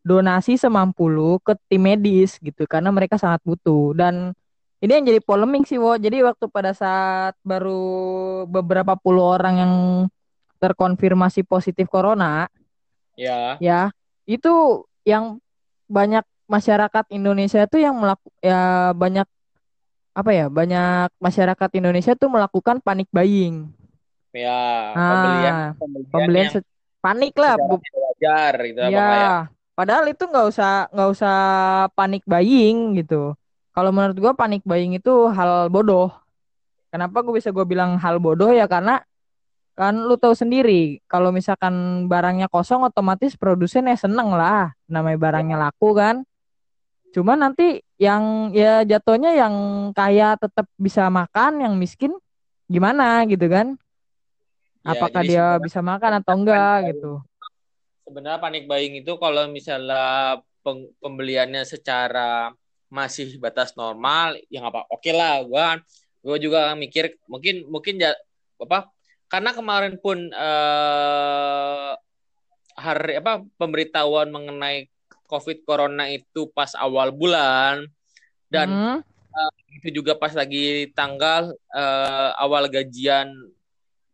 donasi 0.00 0.56
semampu 0.56 1.12
lu 1.12 1.36
ke 1.44 1.52
tim 1.68 1.84
medis 1.84 2.40
gitu, 2.40 2.64
karena 2.64 2.88
mereka 2.88 3.20
sangat 3.20 3.44
butuh. 3.44 3.92
Dan 3.92 4.32
ini 4.80 4.96
yang 4.96 5.04
jadi 5.04 5.20
polemik 5.20 5.68
sih, 5.68 5.76
Wo. 5.76 5.92
Jadi 6.00 6.24
waktu 6.24 6.48
pada 6.48 6.72
saat 6.72 7.36
baru 7.44 8.48
beberapa 8.48 8.96
puluh 8.96 9.36
orang 9.36 9.54
yang 9.60 9.74
terkonfirmasi 10.56 11.44
positif 11.44 11.84
corona, 11.92 12.48
ya 13.12 13.60
ya 13.60 13.92
itu 14.28 14.84
yang 15.08 15.40
banyak 15.88 16.22
masyarakat 16.44 17.04
Indonesia 17.16 17.64
tuh 17.64 17.80
yang 17.80 17.96
melaku 17.96 18.28
ya 18.44 18.92
banyak 18.92 19.24
apa 20.12 20.30
ya 20.36 20.46
banyak 20.52 21.08
masyarakat 21.16 21.70
Indonesia 21.80 22.12
tuh 22.12 22.28
melakukan 22.28 22.84
panic 22.84 23.08
buying. 23.08 23.72
Ya 24.36 24.92
pembelian 24.92 25.54
ah 25.56 25.68
pembelian 25.80 26.08
pembelian 26.12 26.48
yang 26.52 26.62
panik 27.00 27.32
lah 27.40 27.56
wajar 27.56 28.52
gitu 28.68 28.80
ya 28.84 29.06
ya. 29.16 29.34
padahal 29.72 30.04
itu 30.12 30.22
nggak 30.28 30.46
usah 30.52 30.92
nggak 30.92 31.10
usah 31.16 31.36
panic 31.96 32.22
buying 32.28 33.00
gitu. 33.00 33.32
Kalau 33.72 33.90
menurut 33.94 34.18
gua 34.20 34.32
panic 34.36 34.60
buying 34.68 34.98
itu 34.98 35.30
hal 35.32 35.72
bodoh. 35.72 36.12
Kenapa 36.88 37.20
gue 37.20 37.36
bisa 37.36 37.52
gue 37.52 37.64
bilang 37.68 38.00
hal 38.00 38.16
bodoh? 38.16 38.48
Ya 38.48 38.64
karena 38.64 39.04
kan 39.78 39.94
lu 39.94 40.18
tahu 40.18 40.34
sendiri 40.34 40.98
kalau 41.06 41.30
misalkan 41.30 42.06
barangnya 42.10 42.50
kosong 42.50 42.82
otomatis 42.82 43.38
produsennya 43.38 43.94
seneng 43.94 44.34
lah 44.34 44.74
namanya 44.90 45.18
barangnya 45.22 45.56
laku 45.70 45.94
kan 45.94 46.26
Cuma 47.08 47.34
nanti 47.34 47.80
yang 47.96 48.52
ya 48.52 48.84
jatuhnya 48.84 49.32
yang 49.32 49.54
kaya 49.96 50.36
tetap 50.36 50.68
bisa 50.76 51.08
makan, 51.08 51.64
yang 51.64 51.74
miskin 51.80 52.12
gimana 52.68 53.24
gitu 53.24 53.48
kan? 53.48 53.80
Ya, 54.84 54.92
Apakah 54.94 55.22
dia 55.24 55.56
bisa 55.60 55.80
makan 55.80 56.20
atau 56.20 56.32
enggak 56.36 56.92
gitu? 56.94 57.12
sebenarnya 58.08 58.40
panik 58.40 58.64
buying 58.64 59.04
itu 59.04 59.12
kalau 59.20 59.44
misalnya 59.52 60.40
peng- 60.64 60.88
pembeliannya 60.96 61.60
secara 61.68 62.52
masih 62.88 63.36
batas 63.36 63.76
normal 63.76 64.40
ya 64.48 64.64
nggak 64.64 64.72
apa 64.72 64.82
oke 64.88 65.10
lah 65.12 65.44
gua 65.44 65.76
gua 66.24 66.36
juga 66.40 66.72
mikir 66.72 67.20
mungkin 67.28 67.68
mungkin 67.68 68.00
ya 68.00 68.16
apa 68.56 68.88
karena 69.28 69.52
kemarin 69.52 69.94
pun 70.00 70.32
eh, 70.32 71.92
hari 72.78 73.14
apa 73.20 73.44
pemberitahuan 73.60 74.32
mengenai 74.32 74.88
COVID 75.28 75.68
Corona 75.68 76.08
itu 76.08 76.48
pas 76.50 76.72
awal 76.72 77.12
bulan. 77.12 77.84
Dan 78.48 78.68
Hmm, 78.72 79.04
itu 79.78 80.00
juga 80.02 80.16
pas 80.16 80.32
lagi 80.32 80.90
tanggal 80.96 81.52
eh, 81.76 82.30
awal 82.40 82.72
gajian 82.72 83.28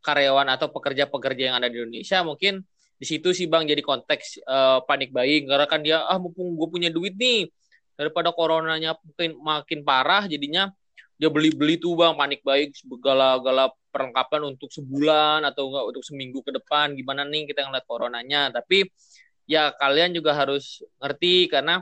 karyawan 0.05 0.51
atau 0.53 0.69
pekerja-pekerja 0.69 1.43
yang 1.49 1.57
ada 1.57 1.71
di 1.71 1.81
Indonesia 1.81 2.21
mungkin 2.21 2.61
di 2.95 3.07
situ 3.09 3.33
sih 3.33 3.47
bang 3.49 3.65
jadi 3.65 3.81
konteks 3.81 4.43
eh, 4.43 4.79
panik 4.85 5.15
buying. 5.15 5.47
Karena 5.47 5.67
kan 5.71 5.81
dia 5.87 6.03
ah 6.03 6.19
mumpung 6.19 6.59
gue 6.59 6.69
punya 6.69 6.91
duit 6.91 7.15
nih 7.15 7.49
daripada 7.95 8.35
coronanya 8.35 8.99
mungkin 8.99 9.39
makin 9.39 9.81
parah 9.87 10.27
jadinya 10.27 10.75
dia 11.15 11.31
beli-beli 11.31 11.79
tuh 11.79 11.95
bang 11.95 12.15
panik 12.19 12.43
buying 12.43 12.75
segala-gala 12.75 13.71
perlengkapan 13.95 14.51
untuk 14.51 14.67
sebulan 14.75 15.47
atau 15.47 15.71
enggak 15.71 15.85
untuk 15.95 16.03
seminggu 16.03 16.43
ke 16.43 16.51
depan. 16.51 16.99
Gimana 16.99 17.23
nih 17.23 17.47
kita 17.47 17.63
ngeliat 17.63 17.87
coronanya? 17.87 18.51
Tapi 18.51 18.83
ya 19.47 19.71
kalian 19.71 20.11
juga 20.11 20.35
harus 20.35 20.83
ngerti 20.99 21.47
karena 21.47 21.79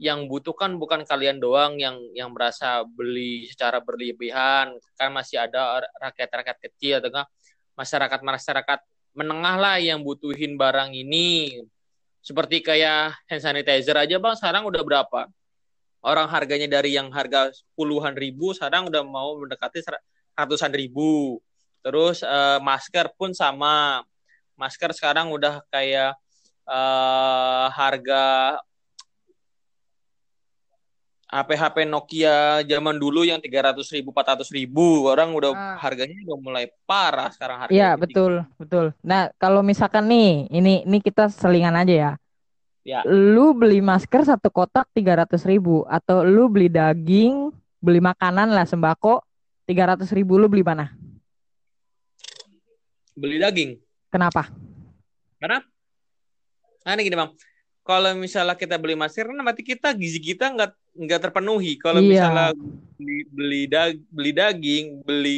yang 0.00 0.30
butuh 0.30 0.54
kan 0.56 0.78
bukan 0.78 1.04
kalian 1.04 1.42
doang 1.42 1.76
yang 1.76 1.98
yang 2.14 2.30
merasa 2.30 2.86
beli 2.86 3.50
secara 3.50 3.82
berlebihan. 3.82 4.78
Kan 4.94 5.10
masih 5.10 5.42
ada 5.42 5.82
rakyat-rakyat 5.98 6.58
kecil 6.70 7.02
atau 7.02 7.10
enggak 7.10 7.28
masyarakat-masyarakat 7.74 8.78
menengah 9.18 9.56
lah 9.58 9.76
yang 9.82 10.06
butuhin 10.06 10.54
barang 10.54 10.94
ini. 10.94 11.58
Seperti 12.22 12.62
kayak 12.62 13.18
hand 13.26 13.42
sanitizer 13.42 13.98
aja 13.98 14.22
bang 14.22 14.36
sekarang 14.38 14.62
udah 14.70 14.82
berapa 14.86 15.26
orang 16.00 16.26
harganya 16.28 16.68
dari 16.70 16.96
yang 16.96 17.12
harga 17.12 17.52
puluhan 17.76 18.16
ribu 18.16 18.52
sekarang 18.52 18.88
udah 18.88 19.02
mau 19.04 19.36
mendekati 19.36 19.84
ratusan 20.32 20.72
ribu 20.72 21.38
terus 21.80 22.20
eh, 22.20 22.58
masker 22.60 23.12
pun 23.16 23.32
sama 23.32 24.00
masker 24.56 24.92
sekarang 24.92 25.28
udah 25.28 25.60
kayak 25.68 26.16
eh, 26.64 27.66
harga 27.72 28.56
HP-HP 31.30 31.86
Nokia 31.86 32.58
zaman 32.66 32.98
dulu 32.98 33.22
yang 33.22 33.38
300 33.38 33.86
ribu, 33.94 34.10
400 34.10 34.50
ribu, 34.50 35.06
orang 35.06 35.30
udah 35.30 35.54
Ah. 35.54 35.78
harganya 35.78 36.18
udah 36.26 36.38
mulai 36.42 36.66
parah 36.82 37.30
sekarang 37.30 37.62
harganya. 37.62 37.78
Iya 37.78 37.90
betul 37.94 38.32
betul. 38.58 38.90
Nah 39.06 39.30
kalau 39.38 39.62
misalkan 39.62 40.10
nih 40.10 40.50
ini 40.50 40.82
ini 40.82 40.98
kita 40.98 41.30
selingan 41.30 41.78
aja 41.78 41.94
ya. 41.94 42.12
Ya. 42.80 43.04
Lu 43.04 43.52
beli 43.52 43.84
masker 43.84 44.24
satu 44.24 44.48
kotak 44.48 44.88
tiga 44.96 45.20
ratus 45.20 45.44
ribu 45.44 45.84
atau 45.84 46.24
lu 46.24 46.48
beli 46.48 46.72
daging, 46.72 47.52
beli 47.76 48.00
makanan 48.00 48.48
lah 48.48 48.64
sembako 48.64 49.20
tiga 49.68 49.92
ratus 49.92 50.08
ribu 50.16 50.40
lu 50.40 50.48
beli 50.48 50.64
mana? 50.64 50.88
Beli 53.12 53.36
daging. 53.36 53.76
Kenapa? 54.08 54.48
Karena, 55.36 55.60
ini 56.88 57.00
gini 57.04 57.16
bang, 57.20 57.30
kalau 57.84 58.12
misalnya 58.16 58.56
kita 58.56 58.80
beli 58.80 58.96
masker, 58.96 59.28
kan 59.28 59.40
berarti 59.44 59.64
kita 59.64 59.92
gizi 59.92 60.20
kita 60.20 60.48
nggak 60.52 60.70
nggak 61.04 61.20
terpenuhi. 61.20 61.76
Kalau 61.76 62.00
Iya. 62.00 62.08
misalnya 62.08 62.48
beli 62.96 63.18
beli, 63.28 63.62
dag, 63.68 63.92
beli 64.08 64.32
daging, 64.32 64.86
beli 65.04 65.36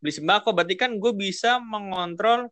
beli 0.00 0.12
sembako, 0.14 0.56
berarti 0.56 0.74
kan 0.78 0.96
gue 0.96 1.12
bisa 1.12 1.60
mengontrol 1.60 2.48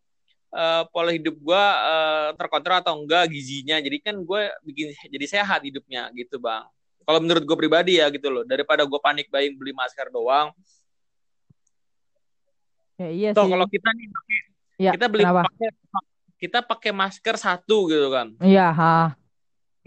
uh, 0.52 0.84
pola 0.90 1.10
hidup 1.14 1.34
gue 1.38 1.62
uh, 1.64 2.30
terkontrol 2.36 2.78
atau 2.82 2.94
enggak 2.98 3.30
gizinya. 3.30 3.80
Jadi 3.80 3.98
kan 4.02 4.14
gue 4.20 4.42
bikin 4.66 4.92
jadi 5.10 5.26
sehat 5.40 5.64
hidupnya 5.64 6.10
gitu 6.14 6.38
bang. 6.38 6.66
Kalau 7.06 7.22
menurut 7.22 7.46
gue 7.46 7.56
pribadi 7.56 8.02
ya 8.02 8.10
gitu 8.10 8.26
loh, 8.28 8.42
daripada 8.42 8.82
gue 8.82 9.00
panik 9.00 9.30
buying 9.30 9.54
beli 9.54 9.70
masker 9.70 10.10
doang. 10.10 10.50
Ya 12.96 13.08
iya 13.12 13.30
sih. 13.30 13.46
kalau 13.46 13.66
kita 13.68 13.88
nih 13.92 14.08
pakai 14.08 14.38
Ya, 14.76 14.92
kita 14.92 15.08
beli 15.08 15.24
kenapa? 15.24 15.48
pakai 15.48 15.68
kita 16.36 16.58
pakai 16.60 16.92
masker 16.92 17.34
satu 17.40 17.88
gitu 17.88 18.12
kan. 18.12 18.36
Iya, 18.44 18.68
ha. 18.76 19.16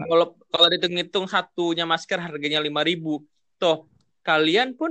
kalau 0.02 0.34
kalau 0.50 0.66
dihitung-hitung 0.66 1.30
satunya 1.30 1.86
masker 1.86 2.18
harganya 2.18 2.58
5000 2.58 3.22
toh 3.60 3.86
kalian 4.26 4.74
pun 4.74 4.90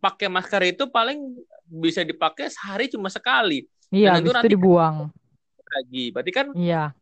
pakai 0.00 0.30
masker 0.30 0.62
itu 0.72 0.86
paling 0.88 1.18
bisa 1.66 2.06
dipakai 2.06 2.46
sehari 2.48 2.86
cuma 2.86 3.10
sekali 3.10 3.66
Iya, 3.94 4.18
Dan 4.18 4.22
itu 4.26 4.32
nanti- 4.34 4.50
dibuang. 4.50 4.96
lagi 5.74 6.04
berarti 6.10 6.32
kan 6.34 6.46
Iya. 6.54 6.94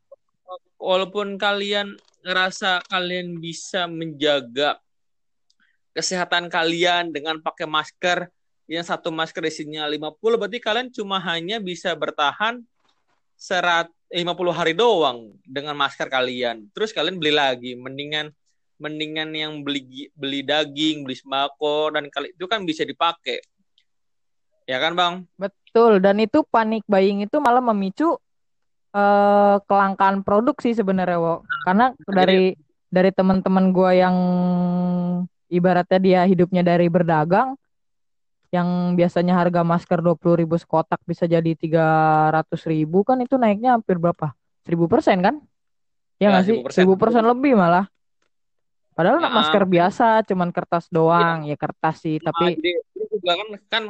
walaupun 0.77 1.37
kalian 1.37 1.93
ngerasa 2.25 2.81
kalian 2.89 3.37
bisa 3.37 3.85
menjaga 3.85 4.81
kesehatan 5.93 6.49
kalian 6.49 7.13
dengan 7.13 7.37
pakai 7.37 7.69
masker 7.69 8.33
yang 8.65 8.81
satu 8.81 9.13
masker 9.13 9.45
isinya 9.45 9.85
50 9.85 10.41
berarti 10.41 10.57
kalian 10.57 10.89
cuma 10.89 11.21
hanya 11.21 11.61
bisa 11.61 11.93
bertahan 11.93 12.65
serat 13.37 13.93
50 14.09 14.53
hari 14.55 14.73
doang 14.73 15.37
dengan 15.45 15.77
masker 15.77 16.09
kalian. 16.09 16.69
Terus 16.73 16.93
kalian 16.97 17.21
beli 17.21 17.33
lagi, 17.35 17.73
mendingan 17.77 18.33
mendingan 18.81 19.31
yang 19.37 19.53
beli 19.61 20.09
beli 20.17 20.41
daging, 20.41 21.05
beli 21.05 21.17
sembako 21.17 21.93
dan 21.93 22.09
kali 22.09 22.33
itu 22.33 22.45
kan 22.49 22.65
bisa 22.65 22.83
dipakai. 22.89 23.41
Ya 24.67 24.79
kan, 24.79 24.93
Bang? 24.95 25.15
Betul, 25.39 25.99
dan 25.99 26.21
itu 26.23 26.45
panik 26.47 26.85
buying 26.87 27.25
itu 27.27 27.37
malah 27.43 27.63
memicu 27.65 28.17
eh 28.93 29.57
kelangkaan 29.65 30.21
produk 30.21 30.57
sih 30.61 30.77
sebenarnya, 30.77 31.17
Wo. 31.17 31.35
Karena 31.65 31.97
dari 32.05 32.53
dari 32.93 33.11
teman-teman 33.11 33.73
gua 33.73 33.97
yang 33.97 34.17
ibaratnya 35.49 35.99
dia 35.99 36.21
hidupnya 36.29 36.61
dari 36.61 36.93
berdagang, 36.93 37.57
yang 38.53 38.93
biasanya 38.93 39.33
harga 39.33 39.65
masker 39.65 40.05
20.000 40.05 40.37
ribu 40.37 40.57
sekotak 40.61 41.01
bisa 41.09 41.25
jadi 41.25 41.57
300.000 41.57 42.69
ribu 42.69 43.01
kan 43.01 43.17
itu 43.25 43.41
naiknya 43.41 43.81
hampir 43.81 43.97
berapa? 43.97 44.37
1000 44.63 44.85
persen 44.93 45.25
kan? 45.25 45.41
Ya 46.21 46.29
Ya, 46.29 46.37
nggak 46.37 46.45
sih? 46.45 46.57
1000%. 46.61 46.77
1000 46.85 46.95
persen 47.01 47.25
lebih 47.25 47.53
malah. 47.57 47.89
Padahal 48.93 49.25
Ya, 49.25 49.33
masker 49.33 49.65
biasa, 49.65 50.21
cuman 50.29 50.53
kertas 50.53 50.85
doang, 50.93 51.49
ya 51.49 51.57
kertas 51.57 52.05
sih, 52.05 52.21
Nah, 52.21 52.29
tapi 52.29 52.61
jadi 52.61 52.71
juga 53.09 53.33
kan 53.41 53.49
kan 53.73 53.83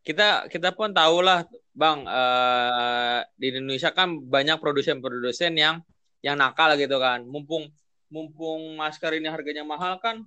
kita 0.00 0.48
kita 0.48 0.72
pun 0.72 0.90
tahu 0.96 1.20
lah 1.20 1.44
bang 1.76 2.04
eh, 2.08 3.20
di 3.36 3.46
Indonesia 3.52 3.92
kan 3.92 4.16
banyak 4.16 4.56
produsen-produsen 4.58 5.52
yang 5.56 5.84
yang 6.24 6.36
nakal 6.36 6.72
gitu 6.76 6.96
kan 7.00 7.24
mumpung 7.24 7.68
mumpung 8.10 8.76
masker 8.76 9.16
ini 9.16 9.28
harganya 9.28 9.64
mahal 9.64 10.00
kan 10.00 10.24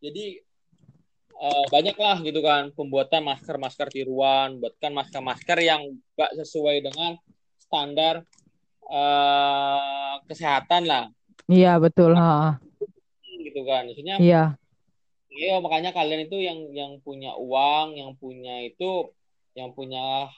jadi 0.00 0.38
eh, 1.34 1.64
banyak 1.72 1.96
lah 1.96 2.20
gitu 2.20 2.40
kan 2.44 2.70
pembuatan 2.76 3.24
masker-masker 3.24 3.88
tiruan 3.90 4.60
buatkan 4.60 4.92
masker-masker 4.92 5.58
yang 5.60 5.82
gak 6.14 6.32
sesuai 6.44 6.84
dengan 6.84 7.16
standar 7.58 8.22
eh, 8.86 10.14
kesehatan 10.28 10.84
lah 10.84 11.04
iya 11.48 11.76
betul, 11.80 12.12
ha. 12.16 12.60
gitu 13.40 13.60
kan 13.64 13.88
maksudnya 13.88 14.16
Iya. 14.20 14.44
Iya, 15.34 15.58
makanya 15.58 15.90
kalian 15.90 16.30
itu 16.30 16.36
yang 16.38 16.58
yang 16.70 16.92
punya 17.02 17.34
uang, 17.34 17.98
yang 17.98 18.10
punya 18.14 18.62
itu, 18.62 19.10
yang 19.58 19.74
punya 19.74 20.30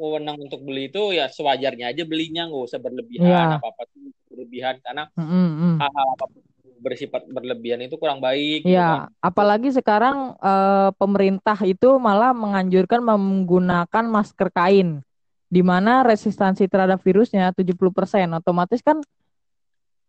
wewenang 0.00 0.40
untuk 0.40 0.64
beli 0.64 0.88
itu 0.88 1.12
ya 1.12 1.28
sewajarnya 1.28 1.92
aja 1.92 2.02
belinya, 2.08 2.48
nggak 2.48 2.64
usah 2.64 2.80
berlebihan 2.80 3.28
Iya. 3.28 3.60
apa-apa 3.60 3.82
tuh 3.92 4.08
berlebihan 4.32 4.80
karena 4.80 5.04
Mm, 5.14 5.28
mm, 5.28 5.48
mm. 5.52 5.74
hal-hal 5.84 6.08
apa 6.16 6.24
pun 6.32 6.42
bersifat 6.82 7.22
berlebihan 7.30 7.78
itu 7.84 7.94
kurang 8.00 8.18
baik. 8.18 8.64
gitu 8.66 8.72
kan. 8.72 8.72
Iya, 8.72 8.90
apalagi 9.22 9.68
sekarang 9.70 10.34
eh, 10.40 10.90
pemerintah 10.98 11.58
itu 11.62 11.88
malah 12.00 12.32
menganjurkan 12.34 13.04
menggunakan 13.04 14.04
masker 14.08 14.48
kain, 14.50 15.04
di 15.52 15.62
mana 15.62 16.02
resistansi 16.02 16.66
terhadap 16.66 16.98
virusnya 17.04 17.52
70%. 17.54 18.32
Otomatis 18.34 18.80
kan 18.82 18.98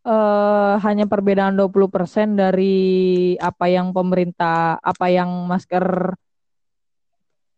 eh, 0.04 0.74
hanya 0.84 1.06
perbedaan 1.08 1.56
20% 1.56 2.36
dari 2.36 3.34
apa 3.40 3.72
yang 3.72 3.96
pemerintah, 3.96 4.78
apa 4.80 5.08
yang 5.08 5.48
masker 5.48 6.16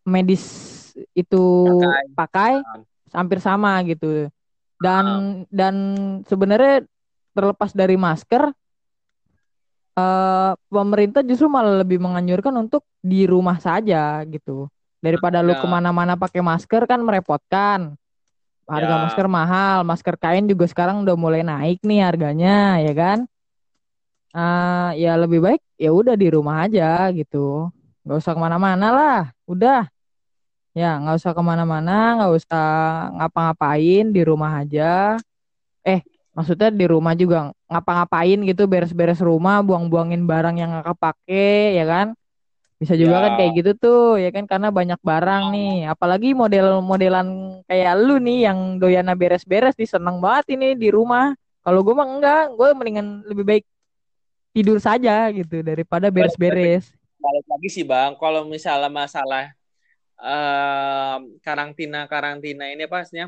medis 0.05 0.45
itu 1.17 1.43
pakai, 2.13 2.61
hampir 3.11 3.41
sama 3.41 3.81
gitu. 3.89 4.29
Dan 4.77 5.05
dan 5.49 5.75
sebenarnya 6.29 6.85
terlepas 7.33 7.73
dari 7.73 7.97
masker, 7.97 8.53
eh, 9.97 10.51
pemerintah 10.69 11.25
justru 11.25 11.49
malah 11.49 11.81
lebih 11.81 11.97
menganjurkan 11.97 12.53
untuk 12.61 12.85
di 13.01 13.25
rumah 13.25 13.57
saja 13.57 14.21
gitu. 14.29 14.69
Daripada 15.01 15.41
lu 15.41 15.53
Ya. 15.53 15.61
ke 15.61 15.67
mana-mana 15.69 16.13
pakai 16.17 16.41
masker 16.41 16.85
kan 16.85 17.01
merepotkan. 17.01 17.97
Harga 18.65 18.95
Ya. 18.97 19.01
masker 19.05 19.27
mahal, 19.29 19.77
masker 19.85 20.15
kain 20.17 20.45
juga 20.49 20.65
sekarang 20.65 21.05
udah 21.05 21.13
mulai 21.13 21.41
naik 21.45 21.85
nih 21.85 22.01
harganya, 22.01 22.81
ya 22.81 22.93
kan? 22.97 23.29
uh, 24.35 24.91
ya 24.99 25.15
lebih 25.15 25.39
baik 25.39 25.61
ya 25.79 25.89
udah 25.95 26.15
di 26.19 26.27
rumah 26.27 26.67
aja 26.67 27.07
gitu 27.15 27.71
nggak 28.03 28.17
usah 28.21 28.33
ke 28.35 28.41
mana-mana 28.41 28.87
lah 28.91 29.19
udah 29.47 29.87
ya 30.75 30.99
nggak 30.99 31.15
usah 31.19 31.31
ke 31.31 31.41
mana-mana 31.41 32.19
nggak 32.19 32.31
usah 32.35 32.65
ngapa-ngapain 33.15 34.05
di 34.11 34.21
rumah 34.27 34.51
aja 34.61 35.15
eh 35.87 36.03
maksudnya 36.35 36.69
di 36.69 36.85
rumah 36.85 37.15
juga 37.15 37.55
ngapa-ngapain 37.71 38.39
gitu 38.43 38.67
beres-beres 38.67 39.23
rumah 39.23 39.63
buang-buangin 39.63 40.27
barang 40.27 40.55
yang 40.59 40.69
nggak 40.75 40.87
kepake 40.93 41.79
ya 41.79 41.85
kan 41.87 42.07
bisa 42.75 42.91
juga 42.99 43.23
kan 43.23 43.31
Ya. 43.33 43.37
kayak 43.39 43.51
gitu 43.55 43.71
tuh 43.79 44.03
ya 44.19 44.29
kan 44.35 44.43
karena 44.43 44.67
banyak 44.67 44.99
barang 44.99 45.43
nih. 45.55 45.87
Apalagi 45.87 46.35
model-modelan 46.35 47.27
kayak 47.71 47.93
lu 48.03 48.19
nih 48.19 48.51
yang 48.51 48.77
doyana 48.79 49.15
beres-beres 49.15 49.79
nih 49.79 49.87
seneng 49.87 50.19
banget 50.19 50.59
ini 50.59 50.75
di 50.75 50.91
rumah. 50.91 51.31
Kalau 51.63 51.81
gue 51.81 51.95
mah 51.95 52.07
enggak 52.07 52.43
gue 52.53 52.67
mendingan 52.75 53.07
lebih 53.25 53.45
baik 53.47 53.65
tidur 54.51 54.77
saja 54.83 55.31
gitu 55.31 55.63
daripada 55.63 56.11
beres-beres. 56.11 56.91
Balik 57.19 57.45
lagi 57.47 57.69
sih 57.71 57.83
bang. 57.87 58.13
Kalau 58.19 58.43
misalnya 58.43 58.91
masalah 58.91 59.55
eh 60.15 61.17
karantina 61.43 62.07
karantina 62.07 62.71
ini 62.71 62.87
apa 62.87 63.03
pastinya 63.03 63.27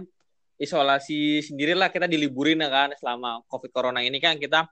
isolasi 0.55 1.43
sendirilah 1.43 1.91
kita 1.91 2.07
diliburin 2.07 2.63
ya 2.63 2.71
kan 2.71 2.89
selama 2.95 3.43
covid 3.51 3.71
corona 3.75 3.99
ini 3.99 4.23
kan 4.23 4.39
kita 4.39 4.65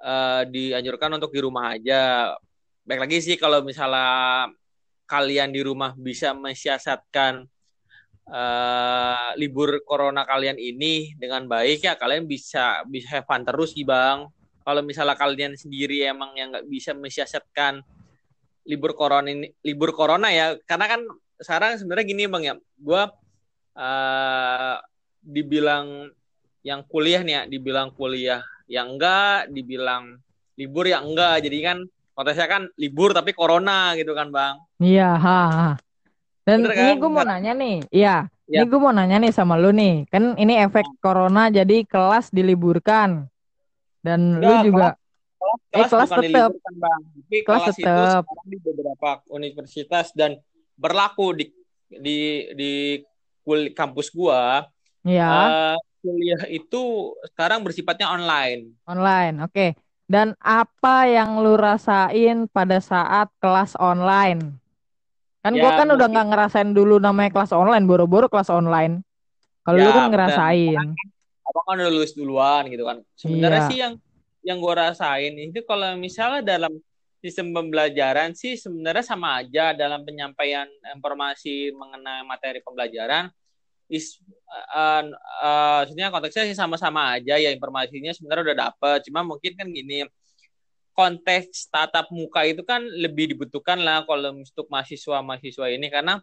eh, 0.00 0.42
dianjurkan 0.46 1.18
untuk 1.18 1.34
di 1.34 1.40
rumah 1.42 1.74
aja 1.74 2.30
baik 2.86 3.02
lagi 3.02 3.18
sih 3.18 3.34
kalau 3.34 3.66
misalnya 3.66 4.46
kalian 5.10 5.50
di 5.50 5.58
rumah 5.58 5.90
bisa 5.98 6.30
mensiasatkan 6.38 7.42
eh, 8.30 9.28
libur 9.42 9.82
corona 9.82 10.22
kalian 10.22 10.54
ini 10.54 11.18
dengan 11.18 11.50
baik 11.50 11.82
ya 11.82 11.98
kalian 11.98 12.30
bisa 12.30 12.86
bisa 12.86 13.18
have 13.18 13.26
fun 13.26 13.42
terus 13.42 13.74
sih 13.74 13.82
bang. 13.82 14.30
Kalau 14.66 14.82
misalnya 14.82 15.14
kalian 15.14 15.54
sendiri 15.54 16.06
emang 16.06 16.34
yang 16.38 16.50
nggak 16.54 16.66
bisa 16.66 16.90
mensiasatkan 16.94 17.82
libur 18.66 18.98
corona 18.98 19.30
ini 19.30 19.50
libur 19.62 19.94
corona 19.94 20.30
ya 20.30 20.58
karena 20.66 20.86
kan 20.90 21.00
sekarang 21.38 21.78
sebenarnya 21.78 22.06
gini 22.06 22.22
bang 22.30 22.42
ya. 22.42 22.54
Gue 22.78 23.02
uh, 23.78 24.76
dibilang 25.22 26.10
yang 26.66 26.82
kuliah 26.86 27.22
nih 27.22 27.34
ya 27.34 27.42
dibilang 27.46 27.94
kuliah 27.94 28.42
yang 28.66 28.98
enggak 28.98 29.50
dibilang 29.54 30.18
libur 30.58 30.86
ya 30.90 30.98
enggak 30.98 31.46
jadi 31.46 31.58
kan 31.62 31.78
konteksnya 32.16 32.48
kan 32.48 32.62
libur 32.80 33.12
tapi 33.12 33.36
corona 33.36 33.92
gitu 33.92 34.16
kan 34.16 34.32
bang. 34.32 34.56
Iya 34.80 35.10
ha, 35.14 35.40
ha. 35.52 35.68
dan 36.48 36.64
Bener 36.64 36.72
ini 36.72 36.92
kan? 36.96 37.00
gue 37.04 37.10
mau 37.12 37.24
nanya 37.26 37.52
nih 37.52 37.76
iya. 37.92 38.16
Ya. 38.46 38.62
ini 38.62 38.70
gue 38.70 38.78
mau 38.80 38.94
nanya 38.94 39.18
nih 39.18 39.32
sama 39.34 39.58
lu 39.58 39.74
nih. 39.74 40.06
Kan 40.08 40.38
ini 40.38 40.54
efek 40.56 40.86
corona 41.02 41.50
jadi 41.50 41.82
kelas 41.84 42.30
diliburkan. 42.30 43.26
Dan 44.00 44.38
lu 44.38 44.46
Enggak, 44.46 44.62
juga 44.64 44.86
kelas, 45.36 45.58
Eh, 45.74 45.88
kelas 45.90 46.10
diliburkan 46.22 46.74
bang. 46.78 47.00
Tapi 47.26 47.36
Kelas 47.42 47.60
kelas, 47.62 47.76
itu 47.76 47.84
tetep. 47.84 48.22
sekarang 48.22 48.46
di 48.46 48.58
beberapa 48.62 49.10
universitas 49.28 50.06
dan 50.14 50.30
berlaku 50.78 51.34
di 51.34 51.44
di 51.90 52.18
di 52.54 52.72
kul- 53.42 53.70
kampus 53.74 54.10
gua 54.10 54.66
ya 55.02 55.30
eh, 55.50 55.76
kuliah 56.02 56.42
itu 56.46 56.82
sekarang 57.34 57.62
bersifatnya 57.66 58.10
online. 58.10 58.74
Online 58.86 59.34
oke 59.42 59.66
dan 60.06 60.38
apa 60.38 61.10
yang 61.10 61.42
lu 61.42 61.58
rasain 61.58 62.46
pada 62.50 62.78
saat 62.78 63.26
kelas 63.42 63.74
online? 63.78 64.54
Kan 65.42 65.54
Ya, 65.54 65.62
gua 65.62 65.70
kan 65.78 65.88
udah 65.90 66.06
nggak 66.10 66.26
ngerasain 66.30 66.70
dulu 66.74 66.98
namanya 66.98 67.30
kelas 67.30 67.54
online 67.54 67.86
boro-boro 67.86 68.26
kelas 68.26 68.50
online. 68.50 69.02
Kalau 69.66 69.78
lu 69.78 69.90
Ya, 69.90 69.94
kan 69.94 70.04
benar. 70.06 70.10
ngerasain. 70.14 70.78
Abang 71.46 71.64
kan 71.66 71.76
udah 71.78 71.90
lulus 71.94 72.14
duluan 72.14 72.66
gitu 72.66 72.82
kan. 72.82 73.02
Sebenarnya 73.14 73.62
Iya. 73.62 73.70
sih 73.70 73.78
yang 73.78 73.94
yang 74.46 74.58
gue 74.62 74.74
rasain 74.74 75.34
itu 75.38 75.62
kalau 75.66 75.98
misalnya 75.98 76.42
dalam 76.42 76.78
sistem 77.18 77.50
pembelajaran 77.50 78.30
sih 78.38 78.54
sebenarnya 78.54 79.02
sama 79.02 79.42
aja 79.42 79.74
dalam 79.74 80.06
penyampaian 80.06 80.70
informasi 80.94 81.74
mengenai 81.74 82.22
materi 82.22 82.62
pembelajaran 82.62 83.26
is 83.86 84.18
uh, 84.74 85.06
uh, 85.42 86.10
konteksnya 86.10 86.50
sih 86.50 86.56
sama-sama 86.58 87.18
aja 87.18 87.38
ya 87.38 87.50
informasinya 87.54 88.10
sebenarnya 88.10 88.52
udah 88.52 88.58
dapet. 88.70 88.98
Cuma 89.10 89.22
mungkin 89.22 89.52
kan 89.54 89.70
gini 89.70 90.06
konteks 90.96 91.68
tatap 91.68 92.08
muka 92.08 92.48
itu 92.48 92.64
kan 92.64 92.80
lebih 92.80 93.36
dibutuhkan 93.36 93.76
lah 93.84 94.02
kalau 94.08 94.32
untuk 94.32 94.66
mahasiswa-mahasiswa 94.72 95.66
ini. 95.70 95.86
Karena 95.92 96.18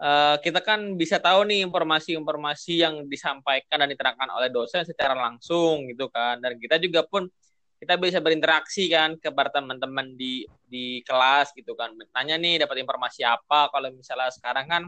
uh, 0.00 0.36
kita 0.40 0.64
kan 0.64 0.96
bisa 0.96 1.20
tahu 1.20 1.44
nih 1.50 1.66
informasi-informasi 1.68 2.72
yang 2.80 2.94
disampaikan 3.10 3.84
dan 3.84 3.88
diterangkan 3.90 4.30
oleh 4.32 4.48
dosen 4.48 4.86
secara 4.86 5.12
langsung 5.12 5.90
gitu 5.90 6.08
kan. 6.08 6.40
Dan 6.40 6.56
kita 6.56 6.80
juga 6.80 7.04
pun 7.04 7.28
kita 7.80 7.96
bisa 7.96 8.20
berinteraksi 8.20 8.92
kan 8.92 9.16
kepada 9.16 9.56
teman-teman 9.56 10.12
di 10.16 10.44
di 10.68 11.00
kelas 11.04 11.52
gitu 11.56 11.76
kan. 11.76 11.92
Nanya 12.16 12.36
nih 12.40 12.64
dapat 12.64 12.80
informasi 12.80 13.24
apa? 13.24 13.68
Kalau 13.68 13.88
misalnya 13.92 14.32
sekarang 14.32 14.68
kan 14.68 14.82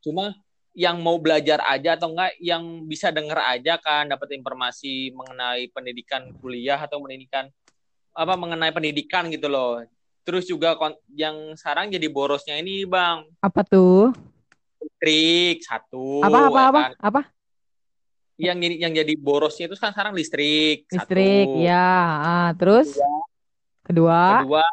cuma 0.00 0.32
yang 0.74 1.02
mau 1.02 1.18
belajar 1.18 1.58
aja 1.66 1.98
atau 1.98 2.14
enggak 2.14 2.32
yang 2.38 2.86
bisa 2.86 3.10
dengar 3.10 3.42
aja 3.50 3.74
kan 3.82 4.06
dapat 4.06 4.38
informasi 4.38 5.10
mengenai 5.12 5.66
pendidikan 5.74 6.30
kuliah 6.38 6.78
atau 6.78 7.02
pendidikan 7.02 7.50
apa 8.14 8.34
mengenai 8.38 8.70
pendidikan 8.70 9.26
gitu 9.30 9.50
loh. 9.50 9.82
Terus 10.22 10.46
juga 10.46 10.78
yang 11.10 11.58
sekarang 11.58 11.90
jadi 11.90 12.06
borosnya 12.06 12.54
ini 12.60 12.86
bang. 12.86 13.26
Apa 13.42 13.66
tuh? 13.66 14.14
Listrik 14.80 15.66
satu 15.66 16.24
apa 16.24 16.38
apa 16.48 16.60
ya 16.60 16.68
apa? 16.70 16.80
kan? 16.80 16.92
apa? 17.02 17.22
Yang 18.40 18.56
jadi 18.64 18.76
yang 18.88 18.92
jadi 18.96 19.14
borosnya 19.20 19.64
itu 19.68 19.76
kan 19.76 19.92
sekarang 19.92 20.14
listrik 20.16 20.88
listrik 20.88 21.48
satu. 21.50 21.66
ya 21.66 21.90
ah, 22.24 22.50
terus? 22.56 22.96
Kedua? 23.84 24.46
Kedua 24.46 24.64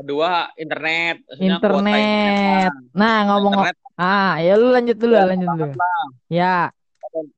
kedua 0.00 0.48
internet 0.54 1.26
kuota 1.28 1.92
internet 1.92 2.72
nah 2.94 3.16
ngomong 3.26 3.52
internet 3.58 3.76
ah 4.00 4.40
ya 4.40 4.56
lu 4.56 4.72
lanjut 4.72 4.96
dulu 4.96 5.12
Ya, 5.12 5.28
lanjut 5.28 5.48
dulu. 5.50 5.76
lah. 5.76 6.04
ya. 6.32 6.56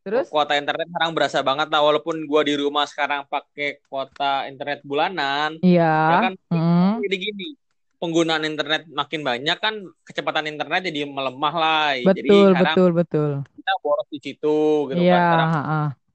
Terus? 0.05 0.29
Kuota 0.29 0.53
internet 0.55 0.85
sekarang 0.87 1.11
berasa 1.11 1.41
banget 1.41 1.67
lah 1.67 1.81
walaupun 1.81 2.29
gua 2.29 2.45
di 2.45 2.55
rumah 2.55 2.85
sekarang 2.85 3.25
pakai 3.25 3.81
kuota 3.83 4.45
internet 4.45 4.85
bulanan 4.85 5.57
ya 5.59 5.65
iya 5.65 5.93
kan? 6.29 6.33
Hmm. 6.53 7.01
jadi 7.01 7.17
gini 7.19 7.57
penggunaan 7.97 8.45
internet 8.45 8.85
makin 8.87 9.25
banyak 9.25 9.57
kan 9.57 9.75
kecepatan 10.05 10.45
internet 10.47 10.85
jadi 10.85 11.09
melemah 11.09 11.55
lah. 11.55 11.89
Jadi 11.97 12.21
betul 12.21 12.49
sekarang 12.53 12.75
betul 12.77 12.91
betul. 12.93 13.31
kita 13.57 13.73
boros 13.81 14.09
di 14.13 14.19
situ 14.21 14.59
gitu 14.93 15.01
iya 15.01 15.17
kan 15.17 15.25
sekarang 15.25 15.51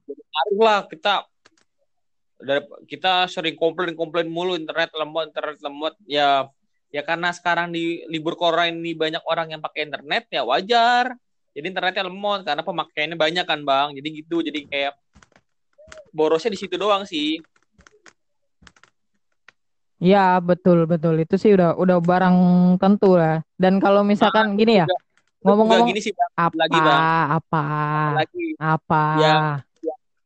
jadi 0.06 0.22
ngaruh 0.22 0.60
lah 0.62 0.78
kita 0.86 1.12
dari 2.38 2.62
kita 2.86 3.12
sering 3.26 3.56
komplain 3.58 3.98
komplain 3.98 4.30
mulu 4.30 4.54
internet 4.54 4.94
lemot 4.94 5.34
internet 5.34 5.58
lemot 5.58 5.98
ya 6.06 6.46
ya 6.88 7.04
karena 7.04 7.28
sekarang 7.32 7.68
di 7.72 8.04
libur 8.08 8.34
corona 8.36 8.68
ini 8.68 8.96
banyak 8.96 9.20
orang 9.28 9.52
yang 9.56 9.60
pakai 9.60 9.88
internet 9.88 10.28
ya 10.32 10.42
wajar. 10.44 11.16
Jadi 11.52 11.74
internetnya 11.74 12.06
lemot 12.06 12.46
karena 12.46 12.62
pemakaiannya 12.62 13.18
banyak 13.18 13.44
kan 13.44 13.60
bang. 13.66 13.88
Jadi 13.98 14.08
gitu 14.22 14.36
jadi 14.44 14.60
kayak 14.68 14.94
borosnya 16.14 16.54
di 16.54 16.60
situ 16.60 16.78
doang 16.78 17.02
sih. 17.04 17.42
Iya 19.98 20.38
betul 20.38 20.86
betul. 20.86 21.18
Itu 21.18 21.34
sih 21.34 21.52
udah 21.58 21.74
udah 21.74 21.98
barang 21.98 22.36
tentu 22.78 23.18
lah. 23.18 23.42
Dan 23.58 23.82
kalau 23.82 24.06
misalkan 24.06 24.54
gini 24.54 24.80
ya 24.80 24.86
ngomong-ngomong 25.42 25.90
gini 25.90 26.00
sih 26.02 26.14
bang. 26.14 26.30
Apa 26.38 26.54
lagi, 26.54 26.78
Bang. 26.78 27.02
apa 27.38 27.64
lagi. 28.14 28.46
apa? 28.58 29.04
Ya. 29.18 29.38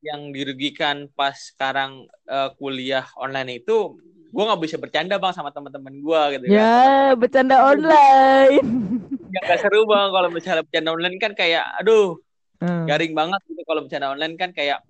yang 0.03 0.35
dirugikan 0.35 1.07
pas 1.15 1.55
sekarang 1.55 2.11
eh, 2.27 2.51
kuliah 2.59 3.07
online 3.15 3.63
itu 3.63 4.03
gue 4.33 4.43
nggak 4.49 4.63
bisa 4.65 4.77
bercanda 4.81 5.21
bang 5.21 5.33
sama 5.37 5.53
teman-teman 5.53 5.93
gue 5.93 6.21
gitu 6.35 6.45
kan 6.49 6.57
ya 6.57 7.13
bercanda 7.13 7.57
online. 7.61 8.65
yang 9.33 9.45
gak 9.45 9.61
seru 9.61 9.85
bang 9.85 10.09
kalau 10.09 10.29
misalnya 10.33 10.63
bercanda 10.65 10.91
online 10.93 11.17
kan 11.21 11.33
kayak 11.37 11.65
aduh 11.81 12.17
Hmm. 12.63 12.87
garing 12.87 13.11
banget 13.11 13.43
gitu 13.51 13.59
kalau 13.67 13.83
bercanda 13.83 14.15
online 14.15 14.39
kan 14.39 14.55
kayak 14.55 14.87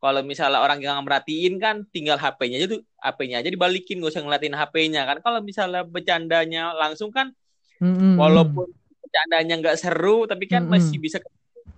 kalau 0.00 0.24
misalnya 0.24 0.64
orang 0.64 0.80
yang 0.80 0.96
merhatiin 1.04 1.60
kan 1.60 1.84
tinggal 1.92 2.16
HP-nya 2.16 2.56
aja 2.56 2.72
tuh 2.72 2.80
HP-nya 2.96 3.44
aja 3.44 3.52
dibalikin 3.52 4.00
gak 4.00 4.16
usah 4.16 4.24
ngeliatin 4.24 4.56
HP-nya 4.56 5.04
kan 5.04 5.20
kalau 5.20 5.44
misalnya 5.44 5.84
bercandanya 5.84 6.72
langsung 6.72 7.12
kan 7.12 7.36
Mm-mm. 7.84 8.16
walaupun 8.16 8.64
bercandanya 9.04 9.60
nggak 9.60 9.76
seru 9.76 10.24
tapi 10.24 10.48
kan 10.48 10.64
Mm-mm. 10.64 10.72
masih 10.72 10.96
bisa 10.96 11.20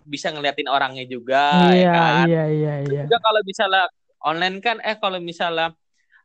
bisa 0.06 0.30
ngeliatin 0.30 0.70
orangnya 0.70 1.02
juga 1.02 1.66
ya 1.66 1.82
iya 1.82 1.90
kan 1.90 2.26
iya 2.30 2.44
iya 2.46 2.74
iya. 2.86 3.02
juga 3.10 3.18
kalau 3.18 3.42
misalnya 3.42 3.84
online 4.22 4.56
kan 4.62 4.78
eh 4.86 4.96
kalau 5.02 5.18
misalnya 5.18 5.74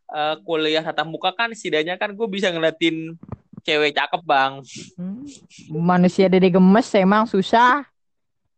eh, 0.10 0.36
kuliah 0.42 0.82
tatap 0.82 1.06
muka 1.06 1.30
kan 1.32 1.50
setidaknya 1.50 1.96
kan 1.96 2.12
gue 2.12 2.28
bisa 2.28 2.50
ngeliatin 2.50 3.14
cewek 3.62 3.92
cakep 3.92 4.22
bang 4.24 4.54
Hmm. 4.96 5.24
Manusia 5.70 6.26
dede 6.26 6.50
gemes 6.50 6.88
emang 6.94 7.24
susah. 7.24 7.84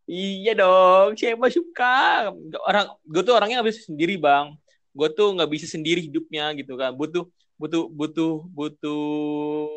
iya 0.03 0.51
dong 0.51 1.15
siapa 1.15 1.47
suka 1.47 2.27
orang 2.61 2.85
gue 3.01 3.21
tuh 3.21 3.31
orangnya 3.31 3.59
nggak 3.59 3.69
bisa 3.69 3.87
sendiri 3.87 4.15
bang 4.15 4.51
gue 4.91 5.07
tuh 5.09 5.31
nggak 5.31 5.47
bisa 5.47 5.65
sendiri 5.65 6.03
hidupnya 6.03 6.51
gitu 6.51 6.75
kan 6.75 6.91
butuh 6.91 7.23
butuh 7.55 7.87
butuh 7.87 8.33
butuh 8.51 9.71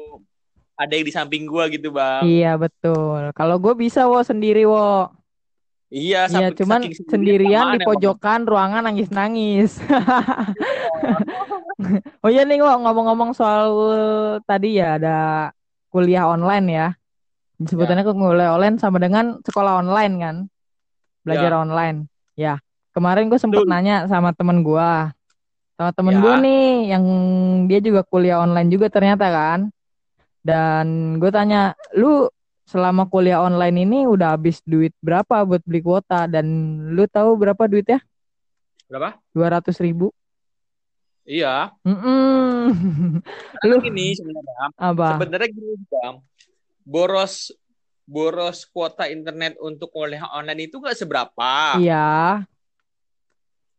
ada 0.75 0.91
yang 0.91 1.07
di 1.07 1.15
samping 1.15 1.47
gue 1.47 1.65
gitu 1.73 1.89
bang 1.89 2.27
Iya 2.27 2.59
betul. 2.59 3.31
Kalau 3.31 3.63
gue 3.63 3.79
bisa 3.79 4.11
wo 4.11 4.19
sendiri 4.21 4.67
wo. 4.67 5.07
iya 5.87 6.27
Iya 6.27 6.51
cuman 6.51 6.83
sendirian 6.91 7.71
di 7.71 7.87
pojokan 7.87 8.43
ruangan 8.43 8.83
nangis 8.83 9.07
nangis. 9.09 9.79
Oh 12.25 12.31
iya 12.33 12.43
nih 12.49 12.61
kok 12.61 12.81
ngomong-ngomong 12.81 13.37
soal 13.37 13.69
tadi 14.49 14.81
ya 14.81 14.97
ada 14.97 15.17
kuliah 15.93 16.27
online 16.27 16.67
ya. 16.71 16.89
Sebutannya 17.63 18.03
kok 18.03 18.19
kuliah 18.19 18.57
online 18.57 18.77
sama 18.83 18.99
dengan 18.99 19.39
sekolah 19.45 19.85
online 19.85 20.15
kan. 20.19 20.37
Belajar 21.23 21.53
Ya. 21.55 21.59
online. 21.61 21.99
Ya. 22.35 22.55
Kemarin 22.95 23.27
gue 23.31 23.39
Betul. 23.39 23.67
nanya 23.67 24.07
sama 24.11 24.35
temen 24.35 24.63
gua. 24.63 25.15
Sama 25.75 25.91
temen 25.91 26.19
Ya. 26.19 26.23
gue 26.23 26.35
nih 26.47 26.67
yang 26.95 27.05
dia 27.67 27.81
juga 27.83 28.03
kuliah 28.07 28.39
online 28.43 28.69
juga 28.71 28.87
ternyata 28.91 29.27
kan. 29.31 29.71
Dan 30.45 31.17
gue 31.19 31.31
tanya, 31.33 31.73
lu 31.97 32.29
selama 32.69 33.09
kuliah 33.09 33.41
online 33.41 33.85
ini 33.85 33.99
udah 34.09 34.37
habis 34.37 34.61
duit 34.65 34.93
berapa 35.05 35.45
buat 35.45 35.61
beli 35.65 35.81
kuota 35.85 36.25
dan 36.29 36.47
lu 36.93 37.05
tahu 37.09 37.37
berapa 37.37 37.65
duitnya? 37.69 38.01
Berapa? 38.89 39.21
200 39.33 39.77
ribu. 39.81 40.13
Iya. 41.25 41.73
Mm-mm. 41.81 43.21
Lu 43.69 43.77
gini 43.81 44.13
sebenarnya. 44.13 44.77
apa? 44.77 45.09
Sebenarnya 45.17 45.49
gini 45.49 45.73
bang, 45.89 46.15
boros 46.85 47.49
boros 48.05 48.69
kuota 48.69 49.09
internet 49.09 49.57
untuk 49.57 49.89
kuliah 49.89 50.29
online 50.37 50.69
itu 50.69 50.77
nggak 50.77 50.97
seberapa. 50.97 51.81
Iya. 51.81 52.45